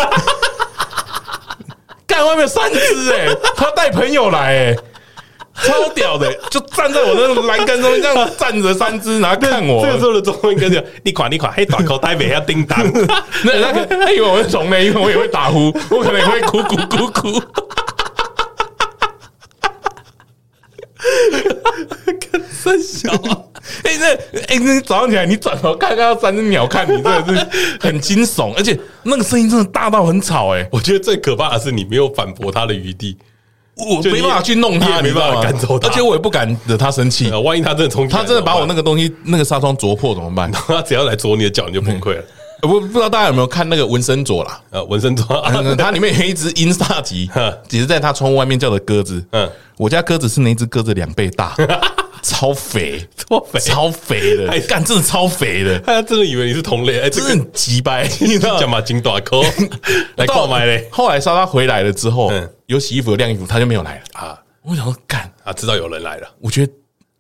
[2.07, 4.77] 干外面有三只哎，他带朋友来哎，
[5.55, 9.87] 超屌的，就站在我那个栏杆中这样站着三只，然后看我。
[9.87, 12.79] 这个时候的中文跟着你垮你垮，嘿，大口台北要叮当，
[13.45, 17.43] 那那个他以为我是虫呢，因为我也会打呼，我可能也会咕咕咕咕。
[22.21, 23.11] 看三小。
[23.85, 27.47] 哎，那哎，那早上起来你转头看看到三只鸟看你，真的是
[27.81, 30.55] 很惊悚，而且那个声音真的大到很吵。
[30.55, 33.17] 哎，我觉得最可怕的是你没有反驳他的余地，
[33.77, 37.31] 我没办法去弄他，没办法赶走他，而且我也不敢惹他生气。
[37.31, 40.51] 万一他真的冲，他真的把我那个东西那个纱窗啄破怎么办？
[40.53, 42.25] 他只要来啄你的脚，你就崩溃了。
[42.69, 44.61] 不不知道大家有没有看那个纹身佐啦？
[44.71, 45.27] 呃，纹身佐，
[45.77, 47.29] 它里面有一只英萨吉，
[47.69, 49.25] 只是在它窗户外面叫的鸽子。
[49.33, 51.55] 嗯，我家鸽子是那只鸽子两倍大。
[52.23, 58.81] 超肥，超肥，超肥的，干，真的超肥的，他真的以为你是同类，哎，真的很鸡掰， 你知道吗？
[58.81, 59.43] 金大口
[60.15, 60.87] 来购买嘞。
[60.93, 62.31] 后来莎莎回来了之后，
[62.67, 64.39] 有洗衣服、有晾衣服，他就没有来了啊。
[64.63, 66.29] 我想说，干啊，知道有人来了。
[66.41, 66.73] 我觉得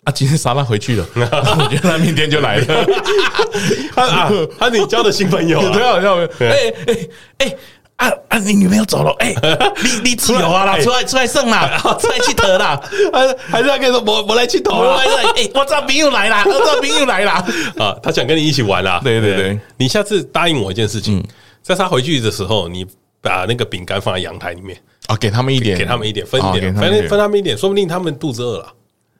[0.04, 2.66] 啊，今天莎拉回去了，我觉得他明天就来了。
[3.94, 7.56] 他啊，他是你交的新朋友， 对啊，对啊，哎哎哎。
[7.96, 8.38] 啊啊！
[8.38, 9.32] 你女朋友走了，哎，
[9.80, 12.80] 你你出来啊啦， 出来出来胜啦，出来去投啦，
[13.12, 14.96] 还还是他跟你说我我来去投啦，
[15.36, 17.30] 哎，我这兵又来了，我这兵又来了
[17.78, 17.94] 啊！
[18.02, 21.24] 他想跟你一起玩啦，对对对，你下次答应我一件事情，
[21.62, 22.84] 在他回去的时候，你
[23.20, 24.76] 把那个饼干放在阳台里面。
[25.06, 28.66] 啊，给他们一点，给他们一点，分一点，反正分他们一点，说不定他们肚子饿了。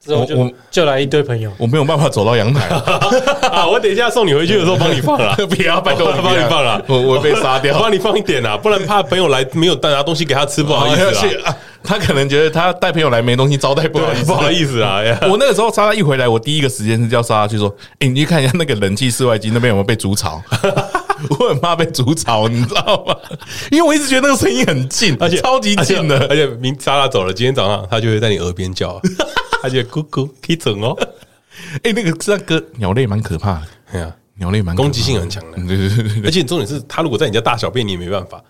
[0.05, 2.67] 之后就我就来一堆朋友，我没有办法走到阳台
[3.49, 3.67] 啊！
[3.69, 11.57] 我等一下送你回去的时候帮你放了， 不要拜托我 帮你放了，我我被杀掉，帮你放一点啊，不然怕朋友来没有带拿东西给他吃，不好意思啊。
[11.85, 15.01] 他可能觉得他带朋友来没东西招待，不好意思，不好意思啊。
[15.23, 20.41] 我那个时候莎莎一回来，我第一个时间是叫莎莎去说：“哎，你去看一下那个冷气室外机那边有没有被煮草。”
[21.39, 23.15] 我很怕被煮草，你知道吗？
[23.71, 29.01] 因为我一直觉得那个声音很近，而且超级近的，而且明莎莎走了，今天早上他就会在你耳边叫。
[29.63, 30.93] 他就咕咕可以整哦，
[31.85, 38.43] 哎，那个那个鸟类蛮可怕的，对啊，鸟类蛮攻击性很强的，对对对，而且重点是，它如果在你家大小便，你也没办法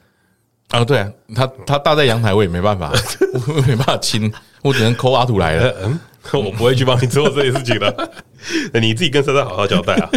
[0.69, 0.83] 啊。
[0.83, 2.91] 对啊，它它大在阳台，我也没办法，
[3.47, 4.33] 我没办法亲，
[4.63, 5.75] 我只能抠阿土来了。
[5.85, 6.01] 嗯，
[6.33, 8.13] 我不会去帮你做这些事情的，
[8.81, 10.09] 你自己跟珊珊好好交代啊。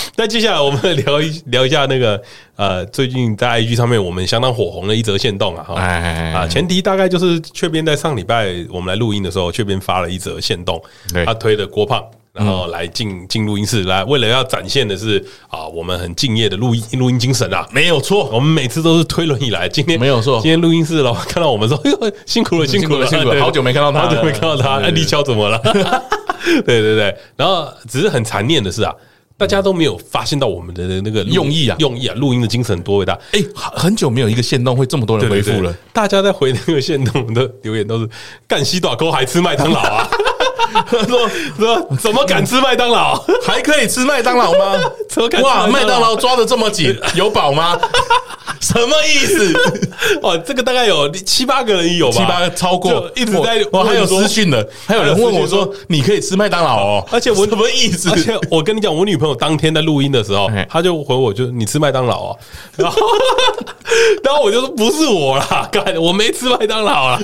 [0.16, 2.20] 那接下来我们聊一聊一下那个
[2.56, 5.74] 呃，最近在 IG 上面我们相当火红的一则线动啊，哈。
[5.80, 10.82] 啊，前提大概就是雀边在上礼拜我们来录音的时候，雀边发了一则线动，
[11.24, 25.60] 他推的郭胖，然后来进进录音室来，为了要展现的是啊，我们很敬业的录音录音精神啊，没有错，我们每次都是推轮椅来，今天没有错，今天录音室了，看到我们说， 哎呦，辛苦了，辛苦了，辛苦了，好久没看到他，好久没看到他，哎，立秋怎么了？
[26.64, 28.92] 对对对，然后只是很残念的是啊。
[29.38, 33.16] 大家都没有发现到我们的那个用意啊，用意啊，录音的精神多伟大！
[33.32, 35.72] 哎，很久没有一个线动会这么多人回复了。
[35.92, 38.08] 大家在回那个线动的留言都是
[38.48, 40.10] 干西短沟还吃麦当劳啊？
[41.08, 43.22] 说说怎么敢吃麦当劳？
[43.46, 44.80] 还可以吃麦当劳吗？
[45.42, 47.78] 哇，麦当劳抓的这么紧，有饱吗？
[48.60, 49.54] 什么意思？
[50.20, 52.16] 哦，这个大概有七八个人有吧？
[52.18, 53.64] 七八个超过，一直在。
[53.70, 58.10] 我还有私讯的，还有人问我说：“你可以吃麦当劳哦？”而且我什么意思？
[58.10, 62.38] 而且我跟你讲，我女朋友当天在录音的时候，她就回我：“就你吃麦当劳哦？”
[62.76, 62.98] 然后，
[64.24, 67.20] 然后我就说：“不是我啦，干，我没吃麦当劳啦。”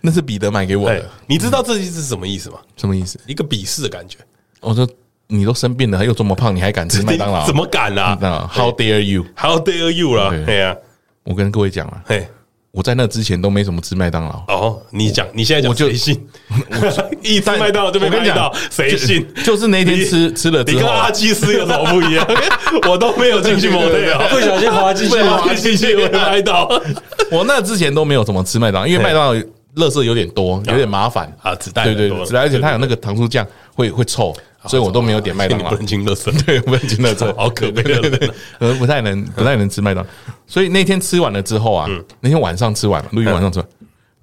[0.00, 1.04] 那是彼得买给我的。
[1.26, 2.58] 你知道这是什么意思吗？
[2.76, 3.18] 什么意思？
[3.26, 4.18] 一个鄙视的感觉。
[4.60, 4.88] 我说。
[5.30, 7.46] 你都生病了，又这么胖，你还敢吃麦当劳？
[7.46, 8.16] 怎么敢啊
[8.50, 9.26] ？How dare you?
[9.36, 10.30] How dare you 了？
[10.46, 10.74] 对呀，
[11.22, 12.26] 我跟各位讲了，嘿，
[12.70, 14.42] 我在那之前都没什么吃麦当劳。
[14.48, 16.26] 哦，你讲，你现在讲，我就谁信？
[17.20, 19.26] 一吃麦当劳就被麦到，谁信？
[19.44, 22.26] 就是那天吃吃了之后，你跟阿基斯有什么不一样？
[22.88, 26.66] 我都没有进去摩天轮，不小心滑进去，滑进去被麦到。
[27.30, 29.44] 我那之前都没有怎么吃麦当劳，因为麦当劳
[29.78, 31.32] 垃圾有点多，有点麻烦。
[31.42, 34.34] 啊，子弹对对，子弹，而且它有那个糖醋酱会会臭。
[34.66, 40.10] 所以我都没有点麦当劳， 不能进垃圾， 对，不能进垃圾， 好可悲的人，呃，不太能，不太能吃麦当劳。
[40.48, 41.86] 所以那天吃完了之后啊，
[42.20, 43.68] 那天晚上吃完了，录音晚上吃完，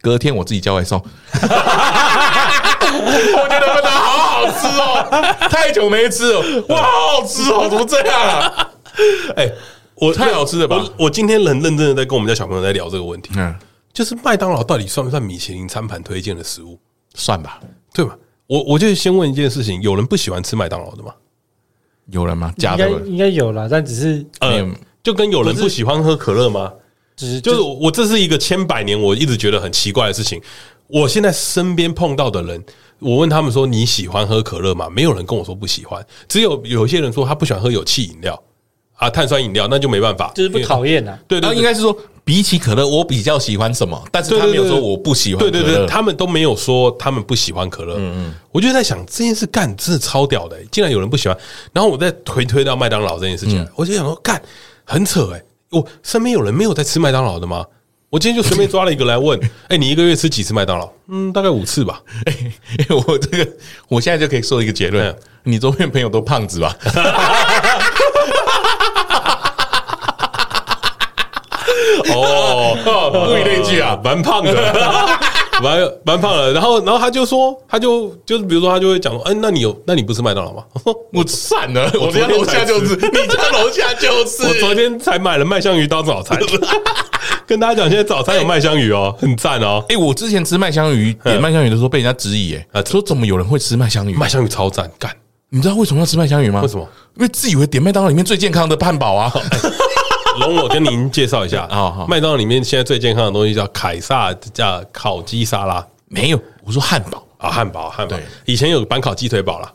[0.01, 0.99] 隔天我自己叫外送。
[0.99, 1.47] 我
[3.49, 6.89] 觉得麦当劳好好吃哦，太久没吃了，哇，好
[7.22, 8.70] 好吃哦，怎么这样啊？
[9.38, 9.49] 哎，
[9.95, 10.84] 我太好吃了吧？
[10.97, 13.56] 我今天很认真的在跟我们家小朋友在聊这个问题，嗯，
[13.95, 16.77] 就是麦当劳到底算不算米其林餐盘推荐的食物？
[17.13, 17.61] 算吧，
[17.93, 18.15] 对吧？
[18.45, 21.13] 我我就先问一件事情：有人不喜欢吃麦当劳的吗？
[22.11, 22.53] 有人吗？
[22.57, 24.69] 应该应该有啦，但只是呃，
[25.01, 26.73] 就跟有人不喜欢喝可乐吗？
[27.15, 30.41] 只是就是我这是一个千百年我一直觉得很奇怪的事情。
[30.87, 32.61] 我现在身边碰到的人，
[32.99, 34.89] 我问他们说，你喜欢喝可乐吗？
[34.89, 38.43] 没有人跟我说不喜欢，只有有些人说他不喜欢喝有气饮料
[38.95, 41.17] 啊，碳酸饮料，那就没办法，就是不讨厌啊。
[41.29, 41.97] 对，对，应该是说。
[42.26, 44.03] 比起可乐，我比较喜欢什么？
[44.11, 45.39] 但是他没有说我不喜欢。
[45.39, 47.95] 对对对，他们都没有说他们不喜欢可乐。
[47.99, 51.38] 嗯嗯，我就在想这件事干真的超屌的，竟然有人不喜欢。
[51.71, 54.41] 然后我再推推到麦当劳这件事情，我就想说干
[54.84, 57.63] 很扯哎，我身边有人没有在吃麦当劳的吗？
[58.09, 60.89] 我今天就随便抓了一个来问， 哎，你一个月吃几次麦当劳？
[61.09, 62.01] 嗯，大概五次吧。
[62.26, 62.34] 哎，
[62.89, 63.47] 我这个
[63.88, 66.76] 我现在就可以说一个结论，你周边朋友都胖子吧？
[72.13, 74.53] 哦，物以类聚啊， 蛮胖的，
[75.61, 76.53] 蛮蛮胖的。
[76.53, 80.63] 然后，然后他就说，他就就是，比如说，他就会讲说，哎，那你有，那你不吃麦当劳吗？
[81.13, 84.43] 我散了，我家楼下就是，你家楼下就是。
[84.43, 86.39] 我昨天才买了麦香鱼当早餐，
[87.47, 89.83] 跟大家讲，现在早餐有麦香鱼哦，很赞哦。
[89.89, 94.15] 哎，我之前吃麦香鱼，点麦香鱼的时候被人家质疑，哎，说怎么有人会吃麦香鱼？
[94.15, 95.11] 麦香鱼超赞，干！
[95.49, 96.61] 你知道为什么要吃麦香鱼吗？
[96.61, 96.86] 为什么？
[97.15, 99.31] 因为自以为点麦当劳里面最健康的汉堡啊。
[100.39, 107.21] 容我跟您介绍一下 啊，麦当劳里面现在最健康的东西叫凯撒加烤鸡沙拉，没有，我说汉堡。
[107.38, 108.15] 啊，汉堡汉堡，
[108.45, 109.71] 以前有板烤鸡腿堡了，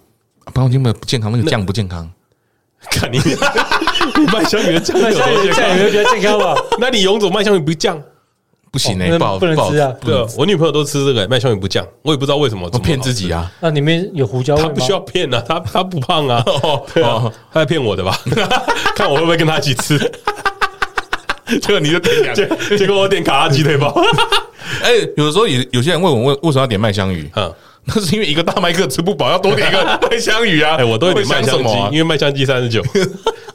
[0.46, 2.10] 板烤鸡腿不健康，那个酱不健康，
[2.90, 6.38] 看你你麦香鱼的酱，麦香鱼的酱有没有比较健康？
[6.40, 6.54] 吧？
[6.80, 8.02] 那你勇总麦香鱼不酱？
[8.72, 9.92] 不行呢，不好不能吃啊。
[10.00, 13.52] 对，我女朋友都吃这个麦香鱼不酱，我也不知道为什么，我骗自己啊。
[13.60, 14.68] 那里面有胡椒味吗？
[14.68, 16.42] 他不需要骗啊，他他不胖啊，
[16.94, 18.18] 对啊，他在骗我的吧？
[18.96, 19.98] 看我会不会跟她一起吃。
[21.60, 23.94] 结果你就点两个，结果我点卡拉鸡腿堡。
[24.82, 27.28] 哎，有的时候有有些人问我为为什么要点麦香鱼？
[27.36, 27.52] 嗯，
[27.84, 30.76] 那是因为一个大麦克吃不饱，要多点一个 麦香鱼啊。
[30.76, 32.82] 哎，我都会点麦香鸡，因为麦香鸡三十九，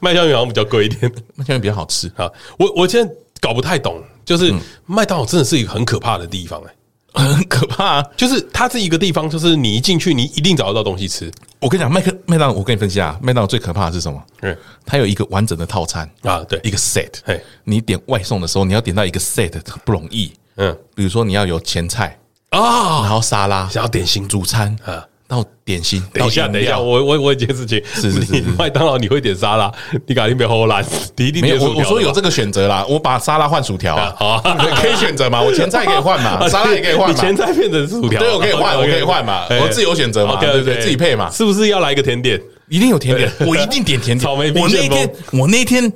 [0.01, 2.29] 麦香鱼好像比较贵一点，麦香鱼比较好吃啊。
[2.57, 4.53] 我我现在搞不太懂，就是
[4.85, 6.73] 麦当劳真的是一个很可怕的地方哎。
[7.33, 11.31] 很可怕，啊就是它是一个地方，就是你一进去，你一定找得到东西吃。
[11.59, 14.21] 我跟你讲，麦克麦当劳，我跟你分析啊，麦当劳最可怕的是什么？
[14.41, 14.55] 嗯，
[14.85, 17.09] 它有一个完整的套餐啊，对，一个 set。
[17.25, 19.51] 哎，你点外送的时候，你要点到一个 set
[19.83, 20.31] 不容易。
[20.57, 25.05] 嗯，比如说你要有前菜啊，然后沙拉，想要点心、主餐啊。
[25.27, 29.71] 到点心，等一下，等一下，我我我一件事情，是是是，麦当劳你会点沙拉，
[30.05, 31.83] 你肯定别荷兰，你一定点薯条。
[31.83, 34.39] 我说有这个选择啦，我把沙拉换薯条，好，
[34.75, 35.41] 可以选择嘛？
[35.41, 36.45] 我前菜可以换嘛？
[36.47, 37.15] 沙拉也可以换嘛？
[37.19, 39.47] 前菜变成薯条，对，我可以换，我可以换嘛？
[39.49, 40.39] 我自由选择嘛？
[40.39, 40.79] 对不对？
[40.79, 41.31] 自己配嘛？
[41.31, 42.39] 是不是要来一个甜点？
[42.69, 44.19] 一定有甜点， 我一定点甜点。
[44.19, 45.91] 草莓我那天，我那天，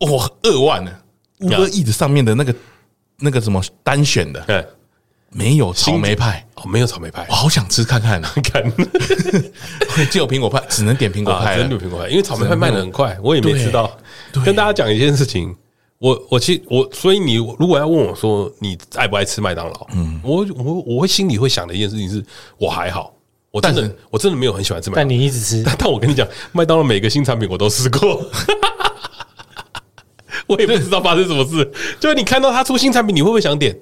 [0.00, 0.92] 我二万了
[1.40, 2.54] ，Uber Eats 上面的那个
[3.18, 4.66] 那个什么单选的。
[5.32, 8.32] 没有草莓派哦，没有草莓派，我好想吃看看啊！
[8.44, 8.62] 看，
[10.10, 13.90] 只有苹果派，只能点苹果派，只能点苹果派，因为草莓派卖的很快，我也没吃到。
[14.44, 15.54] 跟大家讲一件事情，
[15.98, 22.22] 我我其实我，所以你如果要问我说你爱不爱吃麦当劳，嗯，我我我会心里会想的一件事情是，
[22.58, 23.14] 我还好，
[23.50, 28.22] 我真的我真的没有很喜欢吃麦当劳，但你一直吃， 但我跟你讲，麦当劳每个新产品我都试过，
[30.46, 33.74] 我也不知道发生什么事，就是你看到他出新产品，你会不会想点？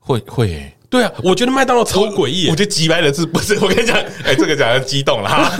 [0.00, 2.48] 会会诶，对啊，我觉得麦当劳超诡异。
[2.48, 3.58] 我觉得击败的是不是？
[3.60, 5.50] 我跟你讲，哎，这个讲的激动了哈。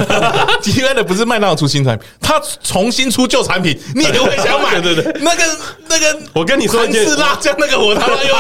[0.62, 4.78] 击败的不是麦当劳出新产品，他重新出旧产品，你也会想买。
[4.80, 5.43] 对对对，那个
[5.89, 8.35] 那个，我跟你说，韩式辣酱那个我他妈有，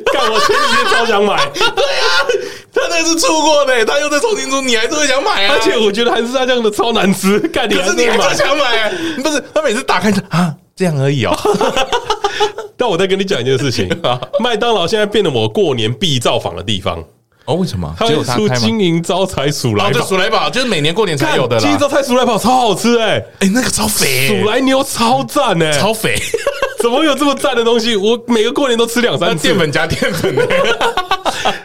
[0.10, 1.36] 干我前几天超想买。
[1.52, 2.24] 对啊，
[2.72, 5.54] 他那是出过的，他又在重新出，你还是会想买啊？
[5.54, 8.90] 而且我觉得韩式辣酱的超难吃，干你还是你还是想买？
[9.22, 10.54] 不是，他每次打开就啊。
[10.78, 11.36] 这样而已哦，
[12.78, 13.88] 但我再跟你讲一件事情，
[14.38, 17.02] 麦当劳现在变得我过年必造访的地方
[17.46, 17.56] 哦。
[17.56, 17.92] 为什么？
[17.98, 21.58] 它有出金银招财鼠来宝，鼠来宝就是每年过年才有的。
[21.58, 26.16] 金银招财鼠来宝超好吃哎，哎，那个超肥，鼠来牛超赞哎，超肥。
[26.80, 27.96] 怎么会有这么赞的东西？
[27.96, 29.42] 我每个过年都吃两三次。
[29.48, 30.32] 淀粉加淀粉，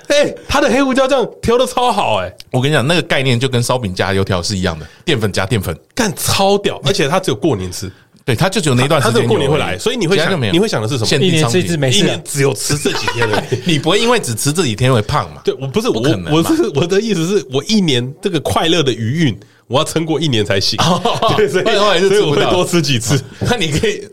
[0.07, 2.33] 哎，它的黑胡椒酱调的超好哎！
[2.51, 6.81] 我跟你讲，那个概念就跟烧饼加油条是一样的，淀粉加淀粉，干超屌！
[6.83, 7.91] 而且它只有过年吃，
[8.25, 11.23] 对，他就只有那一段时间，它只有过年会来，所以你会想，你会想的是什么？
[11.23, 15.41] 一年吃一次，每一年只有吃这几天的， 你不会因为只吃这几天会胖嘛？
[15.45, 16.01] 对，我不是我，
[16.31, 19.39] 我是我的意思是我一年这个快乐的余韵。
[19.65, 20.77] 我要撑过一年才行，
[21.37, 23.19] 对，所以所以我会多吃几次。
[23.39, 24.05] 那你可以，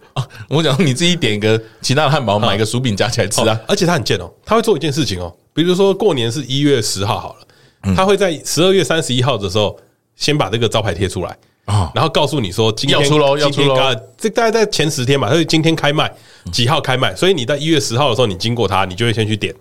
[0.49, 3.61] 我讲你自己点一个其他的汉堡，买个薯饼夹起来吃啊。
[3.67, 9.77] 而且他很贱哦，他会做一件事情哦，比如说过年是一月十号好了，他会在十二月三十一号的时候
[10.15, 11.37] 先把这个招牌贴出来
[11.71, 13.77] 啊，然后告诉你说今天要出喽，要出喽。
[14.18, 16.11] 这大概在前十天吧，他就今天开卖，
[16.53, 19.55] 几号开卖，所以你在一月十号的时候你经过它，你就会先去点。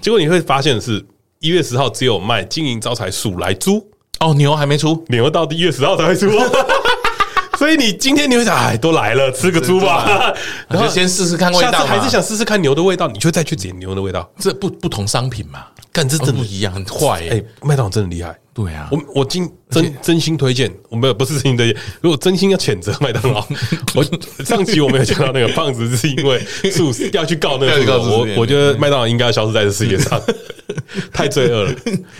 [0.00, 1.04] 结果你会发现的是
[1.38, 3.86] 一月十号只有卖金银招财鼠来猪。
[4.20, 6.30] 哦，牛还没出，牛到一月十号才会出，
[7.58, 10.32] 所以你今天你会想，哎，都来了，吃个猪吧，
[10.68, 23.42] 然后先试试看味道，下次还是想试试看牛的味道，你就再去点牛的味道，这不不同商品嘛，干这真的不一样，很坏哎，麦当劳真的厉害，对啊，我我今真真心推荐，我没有不是真心推荐，如果真心要谴责麦当劳，
[23.96, 24.04] 我
[24.44, 26.38] 上期我没有讲到那个胖子，是因为
[26.70, 30.20] 素食要去告那个，我我觉得麦当劳应该要消失在这世界上。
[31.12, 31.74] 太罪恶了，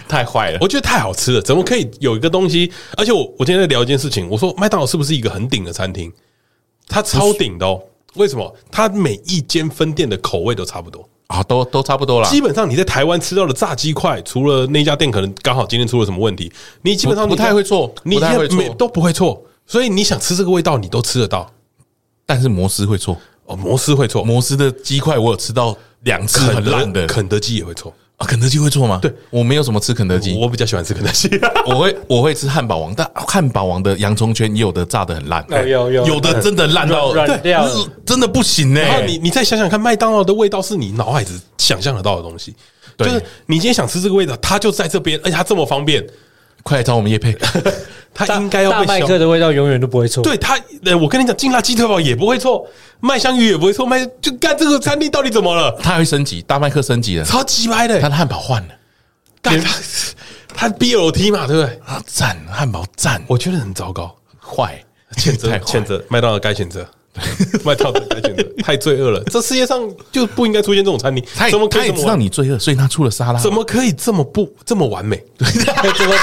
[0.09, 0.59] 太坏了！
[0.61, 2.71] 我觉得太好吃了，怎么可以有一个东西？
[2.97, 6.13] 而且我我今天在聊一件事情，我说麦当劳是不是一个很顶的餐厅？
[6.89, 7.81] 它超顶的哦！
[8.15, 8.55] 为什么？
[8.71, 12.29] 它每一间分店的口味都差不多啊，都都差不多啦。
[12.29, 16.53] 基本上你在台湾吃到的炸鸡块，除了那家店可能刚好今天出了什么问题，
[16.83, 18.21] 你基本上不太会错，你
[18.51, 19.43] 每都不会错。
[19.67, 21.51] 所以你想吃这个味道，你都吃得到。
[22.27, 23.17] 但是摩斯会错
[23.47, 24.23] 哦，摩斯会错。
[24.23, 27.95] 摩斯的鸡块我有吃到两次很烂的，肯德基也会错。
[28.25, 28.99] 肯德基会做吗？
[29.03, 31.29] 对，我没有什么吃肯德基，我比较喜欢吃肯德基。
[31.67, 37.67] 我会我会吃汉堡王，但汉堡王的洋葱圈也有的炸的很烂，有有有的真的烂到软掉，
[38.05, 38.81] 真的不行呢。
[38.81, 42.55] 然后你你再想想看，麦当劳的味道是你脑海子想象得到的东西，
[42.99, 46.05] 就是你今天想吃这个味道，它就在这边，而且它这么方便。
[46.63, 47.37] 快来找我们叶佩，
[48.15, 50.23] 他应该要被大麦克的味道永远都不会错。
[50.23, 50.57] 对它，
[51.01, 52.67] 我跟你讲，劲辣鸡腿堡也不会错，
[53.01, 55.77] 麦香鱼也不会错，麦就干这个餐厅到底怎么了？
[55.83, 58.69] 它会升级，大麦克升级了，超级歪的，他的汉堡换了。
[59.41, 59.81] 干他，
[60.55, 61.81] 他 BLT 嘛，对不对？
[61.85, 64.81] 啊，赞，汉堡赞，我觉得很糟糕，坏，
[65.17, 66.87] 谴责，谴责，麦当劳该谴责，
[67.63, 69.23] 麦当劳该选择，太罪恶了。
[69.31, 71.23] 这世界上就不应该出现这种餐厅。
[71.35, 73.39] 他怎么可以知道你罪恶，所以他出了沙拉。
[73.39, 75.23] 怎么可以这么不这么完美？
[75.37, 76.15] 对，怎么？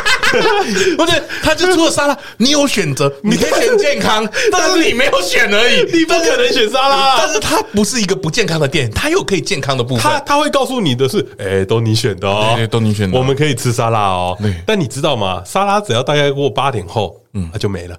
[0.98, 2.18] 不是，他就出了沙拉。
[2.38, 5.84] 你有选择， 你可以选健康， 但是你没有选而已。
[5.92, 7.18] 你不可能选沙拉。
[7.20, 10.04] 但是它不是一个不健康的店，它又可以健康的部分。
[10.04, 13.18] 他他会告诉你的是，哎，都你选的哦，都你选的。
[13.18, 14.38] 我们可以吃沙拉哦。
[14.66, 15.44] 但你知道吗？
[15.46, 17.96] 沙拉只要大概过八点后，嗯，它就没了。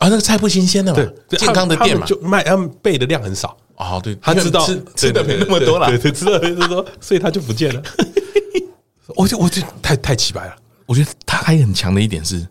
[0.00, 1.12] 啊，那个菜不新鲜的嘛？
[1.28, 3.56] 对，健康的店嘛，就卖他们备的量很少。
[3.76, 7.82] 哦，对，他知道吃吃的没那么多了，对，吃的就是说，所以他就不见了。
[9.16, 10.56] 我就我就太太奇怪了。
[10.86, 12.46] 我觉得他还很强的一点是，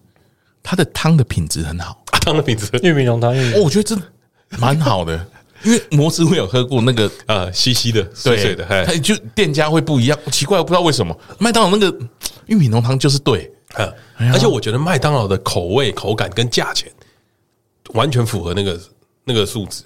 [0.64, 3.98] 他的汤的品质很好， 汤的品质，玉米浓汤，哦，我觉得这
[4.58, 5.26] 蛮好的，
[5.64, 11.98] 因为摩斯会有喝过那个呃 稀稀的碎碎的，它就店家会不一样，奇怪，我不知道为什么麦当劳那个
[12.46, 13.52] 玉米浓汤就是对，
[14.18, 16.92] 而且我觉得麦当劳的口味、口感跟价钱
[17.94, 18.80] 完全符合那个
[19.26, 19.84] 那个数值。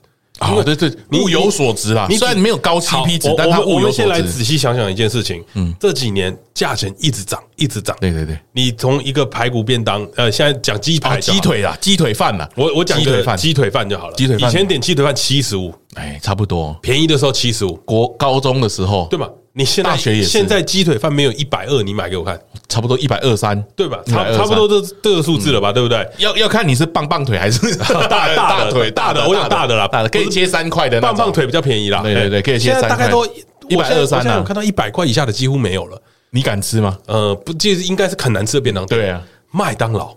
[0.49, 2.07] 因为对对，物有所值啦。
[2.09, 4.01] 你虽然没有高 CP 值，但它物有所值。
[4.01, 5.41] 我们先来仔细想想一件事情。
[5.53, 7.95] 嗯，这几年价钱一直涨，一直涨。
[8.01, 12.49] 对对对，你从一个排骨便当，呃，现在讲鸡排、鸡腿啦，鸡腿饭啦。
[12.55, 14.15] 我我讲鸡腿饭，鸡腿饭就好了。
[14.15, 16.75] 鸡腿饭以前点鸡腿饭七十五，哎，差不多。
[16.81, 19.29] 便宜的时候七十五，国高中的时候，对吧？
[19.55, 23.99] 你现在大学也现在鸡腿饭没有一百二，你买给我看，差不多一百二三，对吧？
[24.07, 26.07] 差差不多这这个数字了吧，对不对？
[26.17, 32.01] 要要看你是棒棒腿还是 大 大腿大的，我讲大的啦，大的可以切三块的，棒棒腿比较便宜啦。
[32.01, 32.89] 对对对，可以切三块。
[32.89, 33.25] 现在大概都
[33.69, 36.01] 一百二三啊，我看到一百块以下的几乎没有了。
[36.31, 36.97] 你敢吃吗？
[37.05, 38.83] 呃，不，这应该是很难吃的便当。
[38.87, 40.15] 对啊，麦当劳，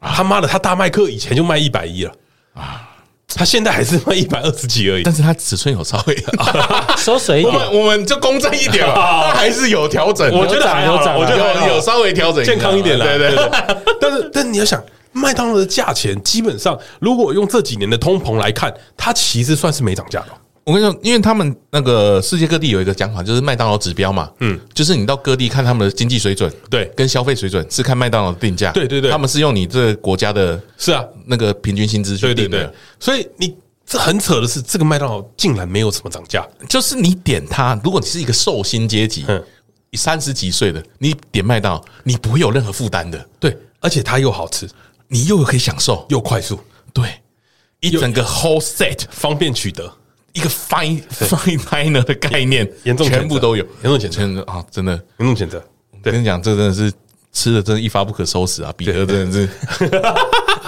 [0.00, 2.12] 他妈的，他大麦克以前就卖一百一了
[2.54, 2.88] 啊。
[3.34, 6.24] 他现在还是卖一百二十几而已，但是它尺寸有稍微
[6.96, 7.54] 缩水一点。
[7.54, 10.30] 我们我们就公正一点， 它还是有调整。
[10.32, 13.04] 我觉得还有涨，我觉得有稍微调整，健康一点了。
[13.04, 13.50] 对对对。
[14.00, 20.28] 但是，但你要想，麦当劳的价钱基本上，如果用这几年的通膨来看，它其实算是没涨价的。
[20.64, 39.42] 我跟你说，因为他们那个世界各地有一个讲法，就是麦当劳指标嘛，嗯，就是你到各地看他们的经济水准，对，跟消费水准是看麦当劳的定价，对对对，他们是用你这个国家的，是啊，那个平均薪资去定的，所以你这很扯的是，这个麦当劳竟然没有什么涨价，就是你点它，如果你是一个寿星阶级，嗯，
[39.94, 44.68] 三十几岁的，你点麦当劳，你不会有任何负担的，对，而且它又好吃，
[45.08, 46.60] 你又可以享受，又快速，
[46.92, 47.04] 对，
[47.80, 49.92] 一整个 whole set 方便取得。
[50.32, 54.64] 一个 fine fine diner 的概念，严重全部都有，严重谴责啊！
[54.70, 55.62] 真的严重谴责。
[56.02, 56.92] 跟你讲，这真的是
[57.32, 58.72] 吃的，真的一发不可收拾啊！
[58.76, 59.48] 彼得真的是，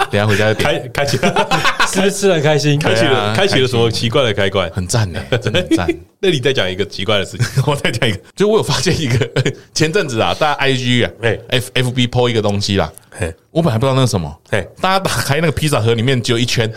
[0.09, 1.49] 等下回家就开开启了，
[1.91, 2.79] 是不是吃的很开心？
[2.79, 4.69] 开启了，开启了什么奇怪的开关？
[4.71, 5.87] 很赞的，真的很赞。
[6.21, 9.29] 那你再讲一个奇怪的事情，我再讲一个，就我有发现一个，
[9.73, 16.71] 前阵子啊，大家 IG 啊，哎，F F B PO 一个东西啦，哎，我本来不知道那是什么，哎，大家打开那个披萨盒里面只有一圈。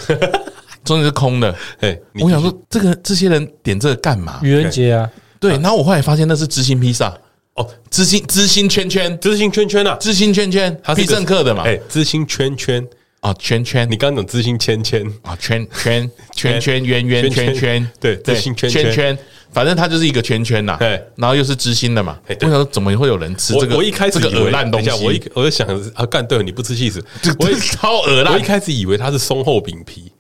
[0.85, 4.41] 中间是空的，哎，我想说，这个这些人点这个干嘛？
[4.43, 5.53] 愚人节啊，对。
[5.53, 7.17] 然后我后来发现那是知心披萨，
[7.55, 12.87] 哦，知心知心圈圈，知心圈圈啊，知心圈圈，必胜客的嘛，哎，知心圈圈。
[13.21, 19.19] 啊，圈圈，你刚刚讲知心圈圈啊，圈圈圈 圈圆圆圈圈，对，知心圈圈，
[19.51, 21.05] 反正它就是一个圈圈呐，对。
[21.17, 23.77] 然后又是知心的嘛，我想说怎么会有人吃这个？
[23.77, 27.05] 我一开始这个烂东西，我一我就想啊，干对了，你不吃气死，
[27.41, 28.35] 我超恶烂。
[28.35, 30.13] 我一开始以为它是松厚饼皮。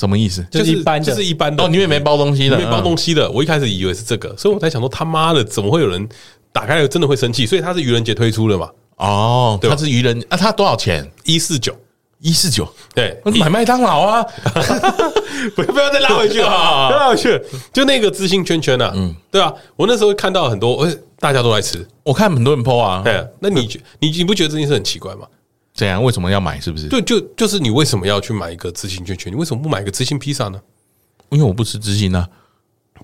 [0.00, 0.42] 什么意思？
[0.50, 3.30] 就是一般，就是一般的哦，里面没包东西的，没包东西的。
[3.30, 6.08] 我一开始以为是这个，所以我在想说，他妈的，怎么会有人
[6.52, 7.44] 打开了真的会生气？
[7.44, 8.70] 所以它是愚人节推出的嘛？
[8.96, 11.06] 哦，它是愚人啊，它多少钱？
[11.24, 11.76] 一四九，
[12.18, 12.66] 一四九。
[12.94, 14.22] 对，买麦当劳啊！
[15.54, 16.48] 不 要不要再拉回去了，
[16.90, 17.40] 拉回去。
[17.72, 20.86] 就那个知心圈圈啊，嗯，对啊，我那时候看到很多，
[21.18, 23.02] 大家都在吃，我看很多人 po 啊。
[23.04, 23.68] 对，那你
[24.00, 25.26] 你你不觉得这件事很奇怪吗？
[25.80, 26.60] 这样为什么要买？
[26.60, 26.88] 是不是？
[26.88, 29.32] 对，就就是你为什么要去买一个知心圈圈？
[29.32, 30.60] 你为什么不买一个知心披萨呢？
[31.30, 32.26] 因为我不吃知心呢。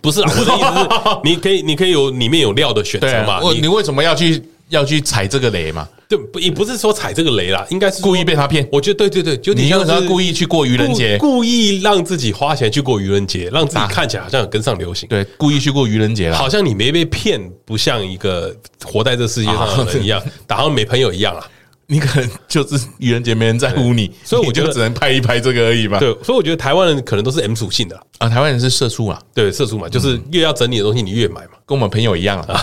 [0.03, 3.41] 不是啊，我的意思是，你可以，你可以有里面有料的选择嘛？
[3.55, 5.89] 你你为什么要去要去踩这个雷嘛？
[6.07, 8.69] 对，不也不是说踩这个雷啦，应该是故意被他骗。
[8.71, 15.09] 我觉得对对对，就你要故意去过愚人节，故意让自己花钱去过愚人节，让自己看起来好像有跟上流行。
[15.09, 18.55] 对，故意去过愚人节了，好像你没被骗，不像一个
[18.85, 21.51] 活在这世界上的人一样， 好像没朋友一样啊。
[21.89, 25.99] 你可能就是愚人节没人在乎你，所以我觉得只能拍一拍这个而已吧。
[25.99, 32.61] 对，所以我觉得台湾人可能都是 M 属性的啊，台湾人是社畜啊，对，社畜嘛，就是越要整理的东西你越买嘛，跟我们朋友一样啊。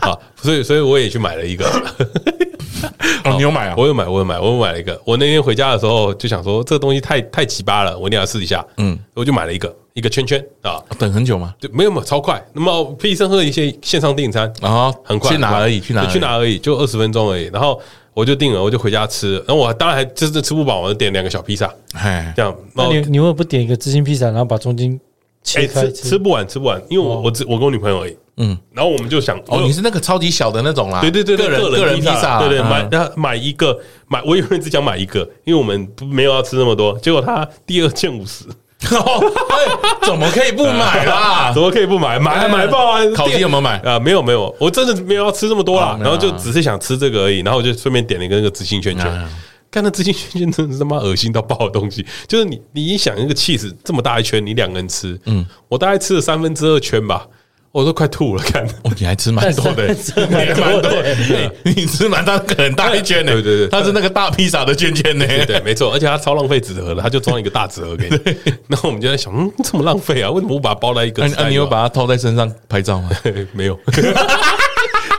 [0.00, 1.66] 啊，所以所以我也去买了一个。
[3.24, 3.74] 哦，你有买啊？
[3.76, 5.00] 我有买，我有买，我有买了一个。
[5.04, 8.64] 我那天回家的时候就想说，这个东西太太奇葩了，我一定要试一下。
[8.78, 9.72] 嗯，我就买了一个。
[9.94, 11.54] 一个圈圈啊，等很久吗？
[11.60, 12.42] 对，没有嘛，超快。
[12.54, 17.50] 那么必胜客一些线上订餐啊，很快，去拿而已，去拿去拿而已，就二十分钟而已。
[17.52, 17.78] 然后
[18.14, 19.36] 我就订了，我就回家吃。
[19.46, 22.56] 然后我当然还就是吃不饱，我就点两个小披萨，哎，这样。
[22.74, 24.98] 那你你为什么不点一个知心披萨，然后把中间
[25.42, 25.92] 切开吃？
[25.92, 28.16] 吃不完，吃不完，因为我我只我跟我女朋友而已。
[28.38, 31.02] 嗯，然后我们就想，哦，你是那个超级小的那种啦？
[31.02, 33.78] 对对对，个人个人披萨，对对，买那买一个
[34.08, 36.98] 买，我以为只想买一个，因为我们没有要吃那么多。
[37.00, 38.46] 结果他第二件五十。
[40.02, 41.50] 怎么可以不买啦？
[41.54, 42.18] 怎么可以不买？
[42.18, 43.00] 买买爆啊！
[43.14, 43.98] 烤鸡有没有买啊？
[43.98, 45.96] 没有没有，我真的没有要吃这么多啦。
[46.00, 47.40] 然后就只是想吃这个而已。
[47.40, 49.28] 然后我就顺便点了一个那个知心圈圈。
[49.70, 52.04] 看那知心圈圈真的是他妈恶心到爆的东西。
[52.26, 57.26] 就是你你一想那个气势这么大一圈，你两个人吃，嗯，我大概吃了三分之二圈吧。
[57.72, 58.62] 我都快吐了，看。
[58.82, 59.88] 哦，你还吃蛮多的，
[60.28, 61.16] 你还蛮多的，
[61.64, 68.16] 你吃蛮大很大一圈的，对对对，它是那个大披萨的圈圈呢，对，没错，而且它超浪费纸盒的，它就装一个大纸盒给你。
[68.68, 70.30] 然后我们就在想，嗯，这么浪费啊？
[70.30, 71.26] 为什么不把它包在一个？
[71.28, 73.08] 那你有把它套在身上拍照吗？
[73.52, 73.78] 没有，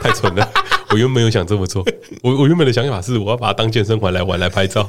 [0.01, 0.47] 太蠢了。
[0.91, 1.83] 我原本没有想这么做，
[2.21, 4.87] 我我原本的想法是我要把它当健身环来玩来拍照，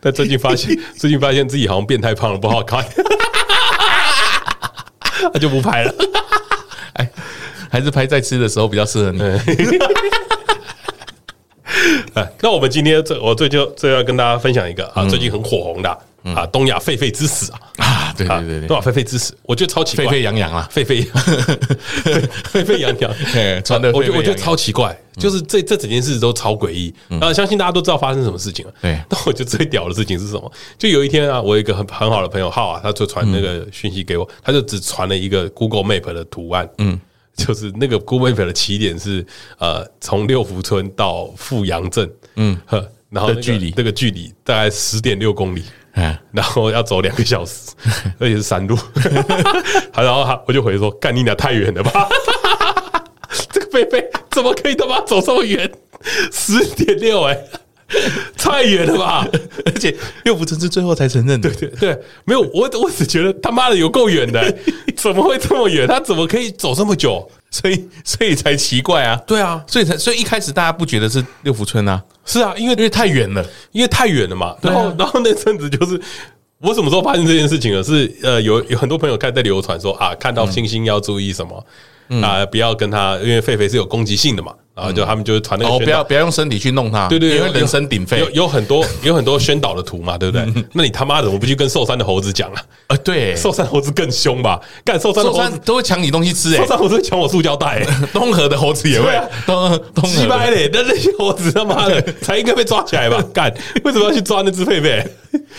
[0.00, 2.82] 但最近发现，最近发现自己好像变太胖了，不好看，
[5.34, 5.94] 那就不拍了。
[6.94, 7.10] 哎，
[7.70, 9.20] 还是拍在吃的时候比较适合你。
[12.14, 17.60] 哎， 那我们今天这我最就最要跟大家分享一个啊，最近很火红的啊，东亚狒狒之死啊。
[17.76, 21.02] 啊，对对对对，东亚狒狒之死，我觉得超奇怪，沸沸扬扬啊，沸沸
[22.44, 23.12] 沸沸扬扬，
[23.64, 28.72] 传的我觉得我觉得超奇怪，就是这这整件事都超诡异啊，相信大家都知道发生什么事情了。
[28.82, 30.52] 对， 但我觉得最屌的事情是什么？
[30.78, 37.00] 就有一天啊，我有一个很很好的朋友浩啊，他就传那个讯息给我，他就只传了一个 Google Map 的图案，嗯。
[37.36, 39.24] 就是那个 Google Map 的起点是
[39.58, 43.70] 呃，从六福村到富阳镇，嗯，呵，然后距离。
[43.70, 45.62] 这个距离大概十点六公里，
[45.94, 47.70] 嗯，然后要走两个小时，
[48.18, 48.76] 而且是山路，
[49.94, 52.08] 然后他我就回说，干你俩太远了吧，
[53.52, 55.70] 这个狒狒怎么可以他妈走这么远，
[56.32, 57.38] 十点六哎。
[58.38, 59.26] 太远了吧！
[59.66, 61.50] 而且六福村是最后才承认的。
[61.50, 64.56] 对对对，没有我，我只觉得他妈的有够远的，
[64.96, 65.88] 怎么会这么远？
[65.88, 67.28] 他怎么可以走这么久？
[67.50, 69.20] 所以所以才奇怪啊！
[69.26, 72.02] 对啊，所以才所以一开始大家不觉得是六福村啊？
[72.24, 74.56] 是啊，因为因为太远了，因为太远了嘛。
[74.62, 76.00] 然后然后那阵子就是
[76.58, 77.82] 我什么时候发现这件事情了？
[77.82, 81.66] 是呃，有有很多朋友开始在流传说啊，看到星星要注意什么
[82.22, 84.54] 啊，不要跟他，因为狒狒是有攻击性的嘛。
[84.80, 90.46] 啊，就他们就传那个，哦，不要不要用身体去弄它，对对，因为人声鼎沸，有有很多有很多宣导的图嘛，对不对？
[90.72, 92.62] 那你他妈的，我不去跟寿山的猴子讲啊？
[92.88, 94.60] 啊，对，寿山猴子更凶吧？
[94.84, 99.10] 干寿山的猴子都会抢你东西吃，哎，寿山猴子会抢我塑胶袋， 东河的猴子也会，
[99.46, 103.22] 东东鸡掰嘞，那那些猴子他妈的才应该被抓起来吧？
[103.34, 103.52] 干，
[103.84, 105.06] 为什么要去抓那只狒狒？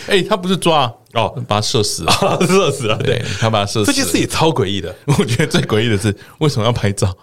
[0.07, 2.11] 哎，他不是抓哦，把他射死了，
[2.47, 3.85] 射死了，对，他把他射死。
[3.85, 7.13] 这件事也超诡异的，我觉得最诡异的是为什么要拍照？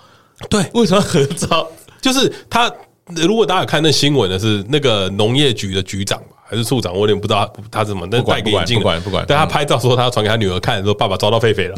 [0.48, 1.68] 对，为什么要合照？
[2.00, 2.72] 就是他，
[3.14, 6.92] 如果大家有看那新闻的是那个农业局的局长吧，还是处长？
[6.92, 9.24] 我有点不知道他他怎么，但戴个眼镜，不管不管。
[9.28, 11.74] 但他拍照说他要传给他女儿看，说爸爸抓到狒狒了。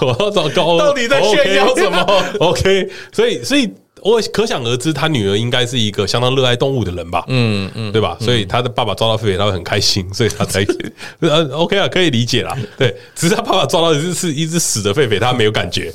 [0.00, 2.24] 我要找高，到底在炫耀什么？
[2.40, 3.70] OK，所以所以
[4.00, 7.22] 我可想而知，他女儿应该是一个相当热爱动物的人吧？
[7.28, 8.16] 嗯嗯，对吧？
[8.18, 10.64] 所以他的爸爸抓到狒狒，他会很开心，所以他才
[11.20, 12.56] 呃 OK 啊，可以理解啦。
[12.78, 15.92] 对，只是他爸爸抓到的是是一只死的狒狒，他没有感觉。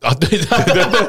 [0.00, 1.08] 啊，对对对对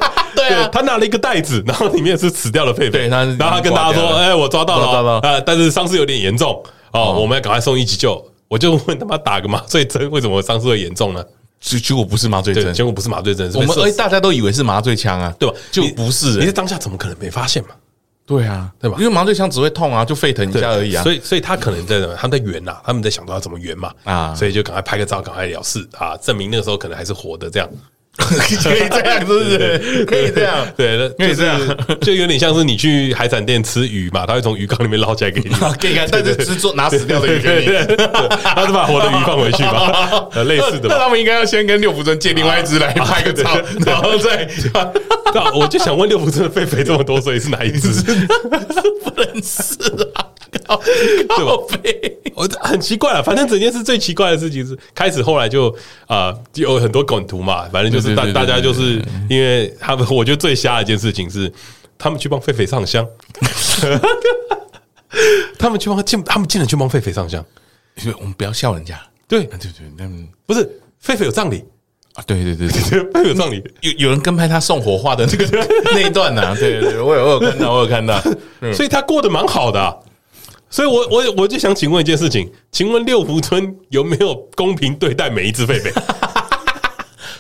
[0.71, 3.09] 他拿了一个袋子， 然后里面是死掉的狒狒。
[3.09, 5.41] 然后他跟大家说：“哎，我抓到了啊！
[5.45, 8.23] 但是伤势有点严重哦，我们要赶快送医急救。
[8.47, 11.23] ”我就问他妈打个麻醉针，为什么伤势会严重呢？
[11.59, 15.55] 结结果不是麻醉针，结果不是麻醉针，我们哎，大家都以为是麻醉枪啊，对吧？
[15.71, 16.39] 就不是。
[16.39, 17.69] 你在当下怎么可能没发现嘛？
[18.25, 18.97] 对啊，对吧？
[18.99, 21.01] 因为麻醉枪只会痛啊，就沸腾一下而已啊。
[21.03, 21.99] 所以，所以他可能在？
[22.15, 27.67] 他们在圆呐，他们在想到要怎么圆嘛啊，所以就赶快拍个照，赶快了事啊，证明那个时候可能还是活的这样。
[28.27, 30.05] 可以这样，是不是？
[30.05, 31.59] 可以这样，对，可以这样，
[32.01, 35.49] 就有点像是你去海产店吃鱼嘛，他会从鱼缸里面捞起来给你，
[35.79, 37.67] 给你看，但是只做拿死掉的鱼给你，
[38.43, 40.27] 他是把活的鱼放回去吧？
[40.45, 44.47] 类似的，那他们应该要先跟六福村借另外一只来拍个照，然后再。
[45.33, 47.89] 那我就想问，六福村的狒狒这么多，所以是哪一只？
[49.03, 49.75] 不认识
[50.15, 50.25] 啊。
[50.51, 50.79] 对吧？
[52.35, 55.75] 我很奇怪啊，反正整件事最奇怪的事情是，开始后来就
[56.05, 61.51] 啊，有很多梗图嘛，反正就是大大家就是因为他们，我觉得最瞎的一件事情是，
[61.97, 63.03] 他们去帮狒狒上香，
[65.57, 67.43] 他们去帮进，他们竟然去帮狒狒上香，
[68.19, 70.07] 我们不要笑人家，对对对，那
[70.45, 70.63] 不是
[71.03, 71.65] 狒狒有葬礼
[72.13, 78.21] 啊，对对对对，狒狒有葬礼， 有有人跟拍他送火化的那个 那一段呢，对对对，我有我有看到，我有看到，
[78.73, 80.03] 所以他过得蛮好的。
[80.69, 85.91] 所以我，我我我就想请问一件事情，请问六福村有没有公平对待每一只狒狒？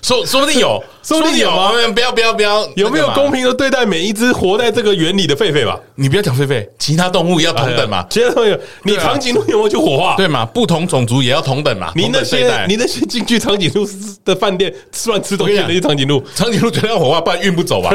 [0.03, 1.73] 说说不定有， 说不定有啊！
[1.93, 5.77] 不要不要不要，有没有公平的对待每一只活在这个园里的狒狒吧？
[5.95, 8.05] 你不要讲狒狒，其他动物也要同等嘛？
[8.09, 10.15] 其他动物，你长颈鹿有没有去火化？
[10.15, 10.45] 对嘛？
[10.45, 11.91] 不同种族也要同等嘛？
[11.93, 13.85] 你那些你那些进去长颈鹿
[14.23, 17.91] 的饭店吃乱吃东西那些长颈鹿， 长颈鹿绝对要火化，不然运不走吧？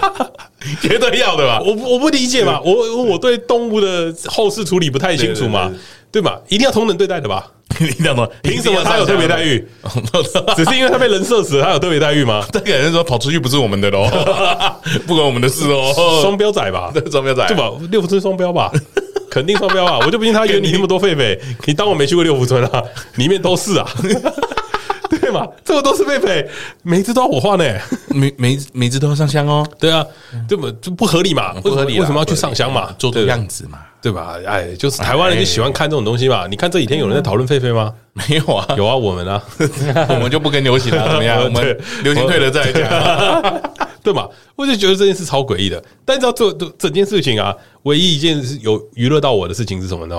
[0.82, 1.60] 绝对要的吧？
[1.64, 5.72] 我我不理解嘛，我我对动物的后事处理不太清楚嘛，
[6.10, 6.36] 对嘛？
[6.48, 7.46] 一定要同等对待的吧？
[7.80, 8.26] 一定要吗？
[8.42, 9.66] 凭什么他有特别待遇？
[10.56, 12.44] 只是因为他被人射死了，他有特别待遇吗？
[12.52, 14.08] 这个人说跑出去不是我们的喽，
[15.06, 16.20] 不关我们的事哦。
[16.22, 16.92] 双标仔吧？
[17.10, 17.70] 双标仔，对吧？
[17.90, 18.70] 六福村双标吧？
[19.30, 19.98] 肯定双标啊！
[20.06, 22.82] 我就不信他园里那么多狒狒，你当我没去过六福村啊？
[23.16, 23.86] 里面都是啊。
[25.64, 26.46] 这么都是狒狒，
[26.82, 27.64] 每一只都要火化呢，
[28.08, 29.66] 每每每只都要上香哦。
[29.78, 30.04] 对啊，
[30.48, 31.52] 这么就不合理嘛？
[31.60, 32.94] 不合理，为什么要去上香嘛？
[32.98, 34.36] 做做样子嘛，对吧？
[34.46, 36.46] 哎，就是台湾人就喜欢看这种东西嘛。
[36.46, 37.92] 你看这几天有人在讨论狒狒吗？
[38.12, 39.42] 没有啊，有啊，我们啊，
[40.08, 41.42] 我们就不跟流行了， 怎么样？
[41.44, 42.90] 我们流行退了再讲，
[44.02, 44.28] 对嘛？
[44.54, 45.82] 我就觉得这件事超诡异的。
[46.04, 50.16] 但你知道这整件事情啊，唯一一件有娱乐到我的事情是什么呢？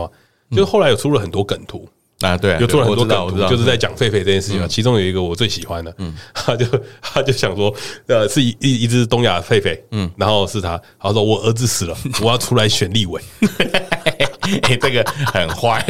[0.51, 1.87] 就是后来有出了很多梗图。
[2.21, 4.67] 啊，对，又做了很多梗图，就是在讲狒狒这件事情嘛。
[4.67, 6.65] 其中有一个我最喜欢的，嗯， 他就
[6.99, 7.71] 他就想说，
[8.07, 13.21] 呃，是一一只东亚狒狒，嗯，然后是他，他说我儿子死了， 我要出来选立委，
[14.63, 15.85] 哎，这个很坏，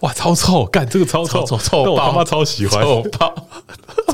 [0.00, 3.34] 哇，超臭，干这个超臭，臭臭，但我他妈超喜欢，臭爆，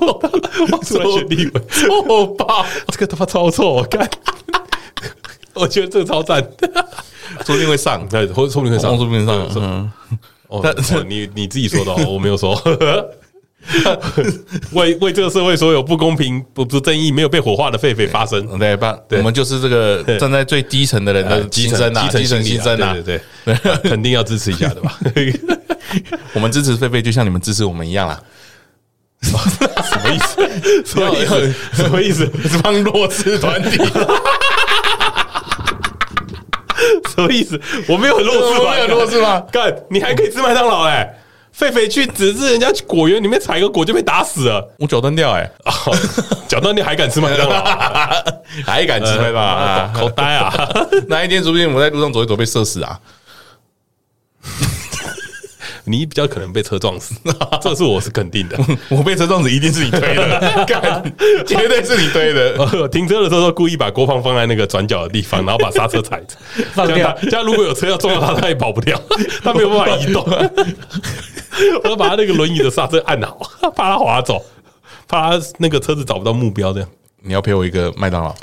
[0.01, 4.09] 我出来选立委，臭爆，这个他妈超臭，我干，
[5.53, 6.43] 我觉得这个超赞。
[7.45, 9.49] 说不定会上，对，说不定会上，说不定上。
[9.57, 9.91] 嗯，
[10.63, 10.75] 但
[11.09, 12.61] 你你自己说的，我没有说。
[14.73, 18.95] 为为这个社会所有不公平、不不正义、没有被火化的狒狒发声，对吧？
[19.13, 24.99] 我们就是这个站在最低层的人的基层啊，基层牺牲啊，对对对，肯定要支持一下的吧？
[26.35, 28.21] 我们支持狒狒，就像你们支持我们一样啦。
[29.23, 30.85] 什么意思？
[30.85, 31.55] 什么意思？
[31.73, 32.31] 什么意思？
[32.47, 33.79] 是帮弱势团体。
[37.15, 37.61] 什么意思？
[37.89, 38.71] 我没有很弱智吧？
[38.75, 39.41] 没有弱智吗？
[39.53, 41.21] 干，你还可以吃麦当劳哎！
[41.57, 45.49] 狒狒去只是人家去果园里面采个果就被打死了，我脚断掉哎！
[46.49, 47.65] 脚断掉还敢吃麦当劳？
[48.67, 49.87] 还敢吃麦当劳？
[49.95, 50.53] 好呆啊！
[51.07, 52.99] 那一天说不定我在路上走一走被射死啊？
[55.87, 57.15] 你比较可能被车撞死，
[57.61, 58.59] 这是我是肯定的。
[58.89, 60.65] 我被车撞死一定是你推的，
[61.47, 62.89] 绝对是你推的。
[62.89, 66.37] 停车的时候故意把郭胖放在那个转角的地方，然后把刹车踩着，
[66.73, 67.15] 放掉。
[67.23, 69.01] 这样如果有车要撞到他，他也跑不掉，
[69.43, 70.25] 他没有办法移动。
[71.85, 73.39] 我要把他那个轮椅的刹车按好，
[73.77, 74.43] 怕他滑走，
[75.07, 76.73] 怕他那个车子找不到目标。
[76.73, 76.89] 这样，
[77.23, 78.35] 你要陪我一个麦当劳。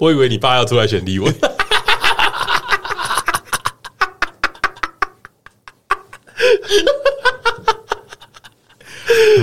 [0.00, 1.32] 我以为你爸要出来选立委。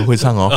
[0.04, 0.50] 会唱哦，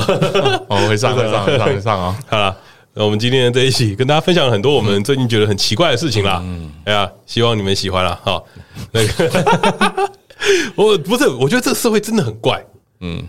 [0.69, 2.17] 我 会唱，会唱，会唱，会唱哦。
[2.27, 2.57] 好了，
[2.95, 6.41] 那我们今天在一起跟大家分享了很多我们最近觉得很奇怪的事情啦。
[6.45, 8.19] 嗯，哎呀，希望你们喜欢了。
[8.25, 8.43] 哈，
[8.93, 10.11] 那个，
[10.75, 12.65] 我不是，我觉得这个社会真的很怪。
[13.01, 13.23] 嗯，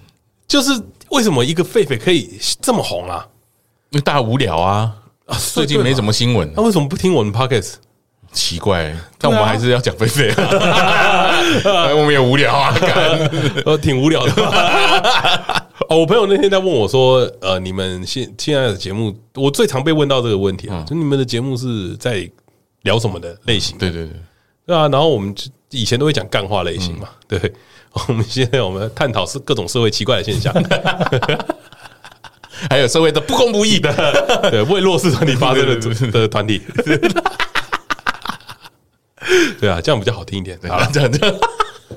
[0.47, 0.71] 就是
[1.09, 3.25] 为什么一个狒狒可以这么红啊？
[3.91, 4.93] 因为大家无聊啊，
[5.53, 7.73] 最近没什么新闻，那为什么不听我们 Podcast？
[8.31, 12.75] 奇怪，但我们还是要讲狒狒啊， 我们也无聊啊，
[13.65, 15.63] 我，挺无聊的。
[15.89, 22.29] 哦，我朋友那天在问我说：“呃，你们现现在的节目，我最常被问到这个问题啊，就你们的节目是在
[22.83, 24.13] 聊什么的类型？”对对对，
[24.67, 24.87] 对啊。
[24.89, 25.33] 然后我们
[25.71, 27.53] 以前都会讲干话类型嘛，对。
[28.07, 30.53] 我们现在我们探讨是各种社会奇怪的现象，
[32.69, 33.91] 还有社会的不公不义的，
[34.51, 36.61] 对，为弱势团体发声的的团体。
[39.59, 40.55] 对啊，这样比较好听一点。
[40.67, 41.35] 好了，这样这样，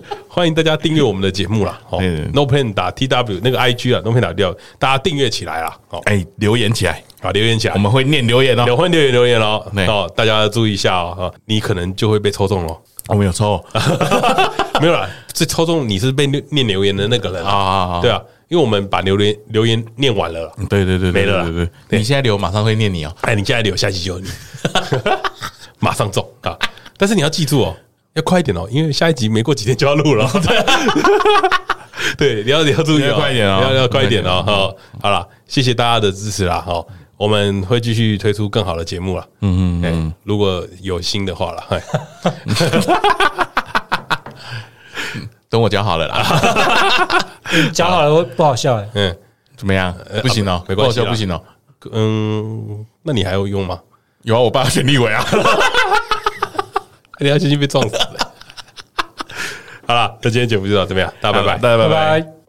[0.28, 1.80] 欢迎大家订阅我们的节目啦。
[1.90, 1.98] 哦
[2.32, 5.76] ，No Plan 打 T W 那个 I G 啊，No Plan 打掉，大家订阅起来啦。
[5.90, 9.64] 哦，哎，留言起来啊，留言起来，我们会念留言哦，会念留言哦。
[9.86, 12.76] 好，大家注意一下哦，你可能就会被抽中了。
[13.08, 13.62] 我没有抽，
[14.80, 18.00] 没有啦，这抽中你是被念留言的那个人啊。
[18.00, 20.50] 对啊，因为我们把留言留言念完了。
[20.68, 21.44] 对对对，没了。
[21.50, 23.14] 对对，你现在留，马上会念你哦。
[23.22, 24.30] 哎，你现在留，下期就有你，
[25.80, 26.56] 马上中啊。
[26.96, 27.76] 但是你要记住哦，
[28.14, 30.28] 要快一点哦，因为下一集没过几天就要录了。
[32.18, 34.42] 对，你要你要注意，要快一点哦，要要快一点哦。
[34.44, 36.60] 好，好了，谢谢大家的支持啦。
[36.60, 36.86] 好，
[37.16, 39.26] 我们会继续推出更好的节目了。
[39.40, 41.64] 嗯嗯嗯，如果有新的话了，
[45.48, 46.22] 等我讲好了啦。
[47.72, 48.88] 讲好了会不好笑哎。
[48.94, 49.16] 嗯，
[49.56, 49.94] 怎么样？
[50.22, 51.42] 不行哦，没关系，不行哦。
[51.92, 53.80] 嗯，那你还有用吗？
[54.22, 55.24] 有啊，我爸选立委啊。
[57.20, 57.96] 你要小心被撞死。
[59.86, 62.41] 好了，那今天节目就到这边，大家拜拜，大家拜拜。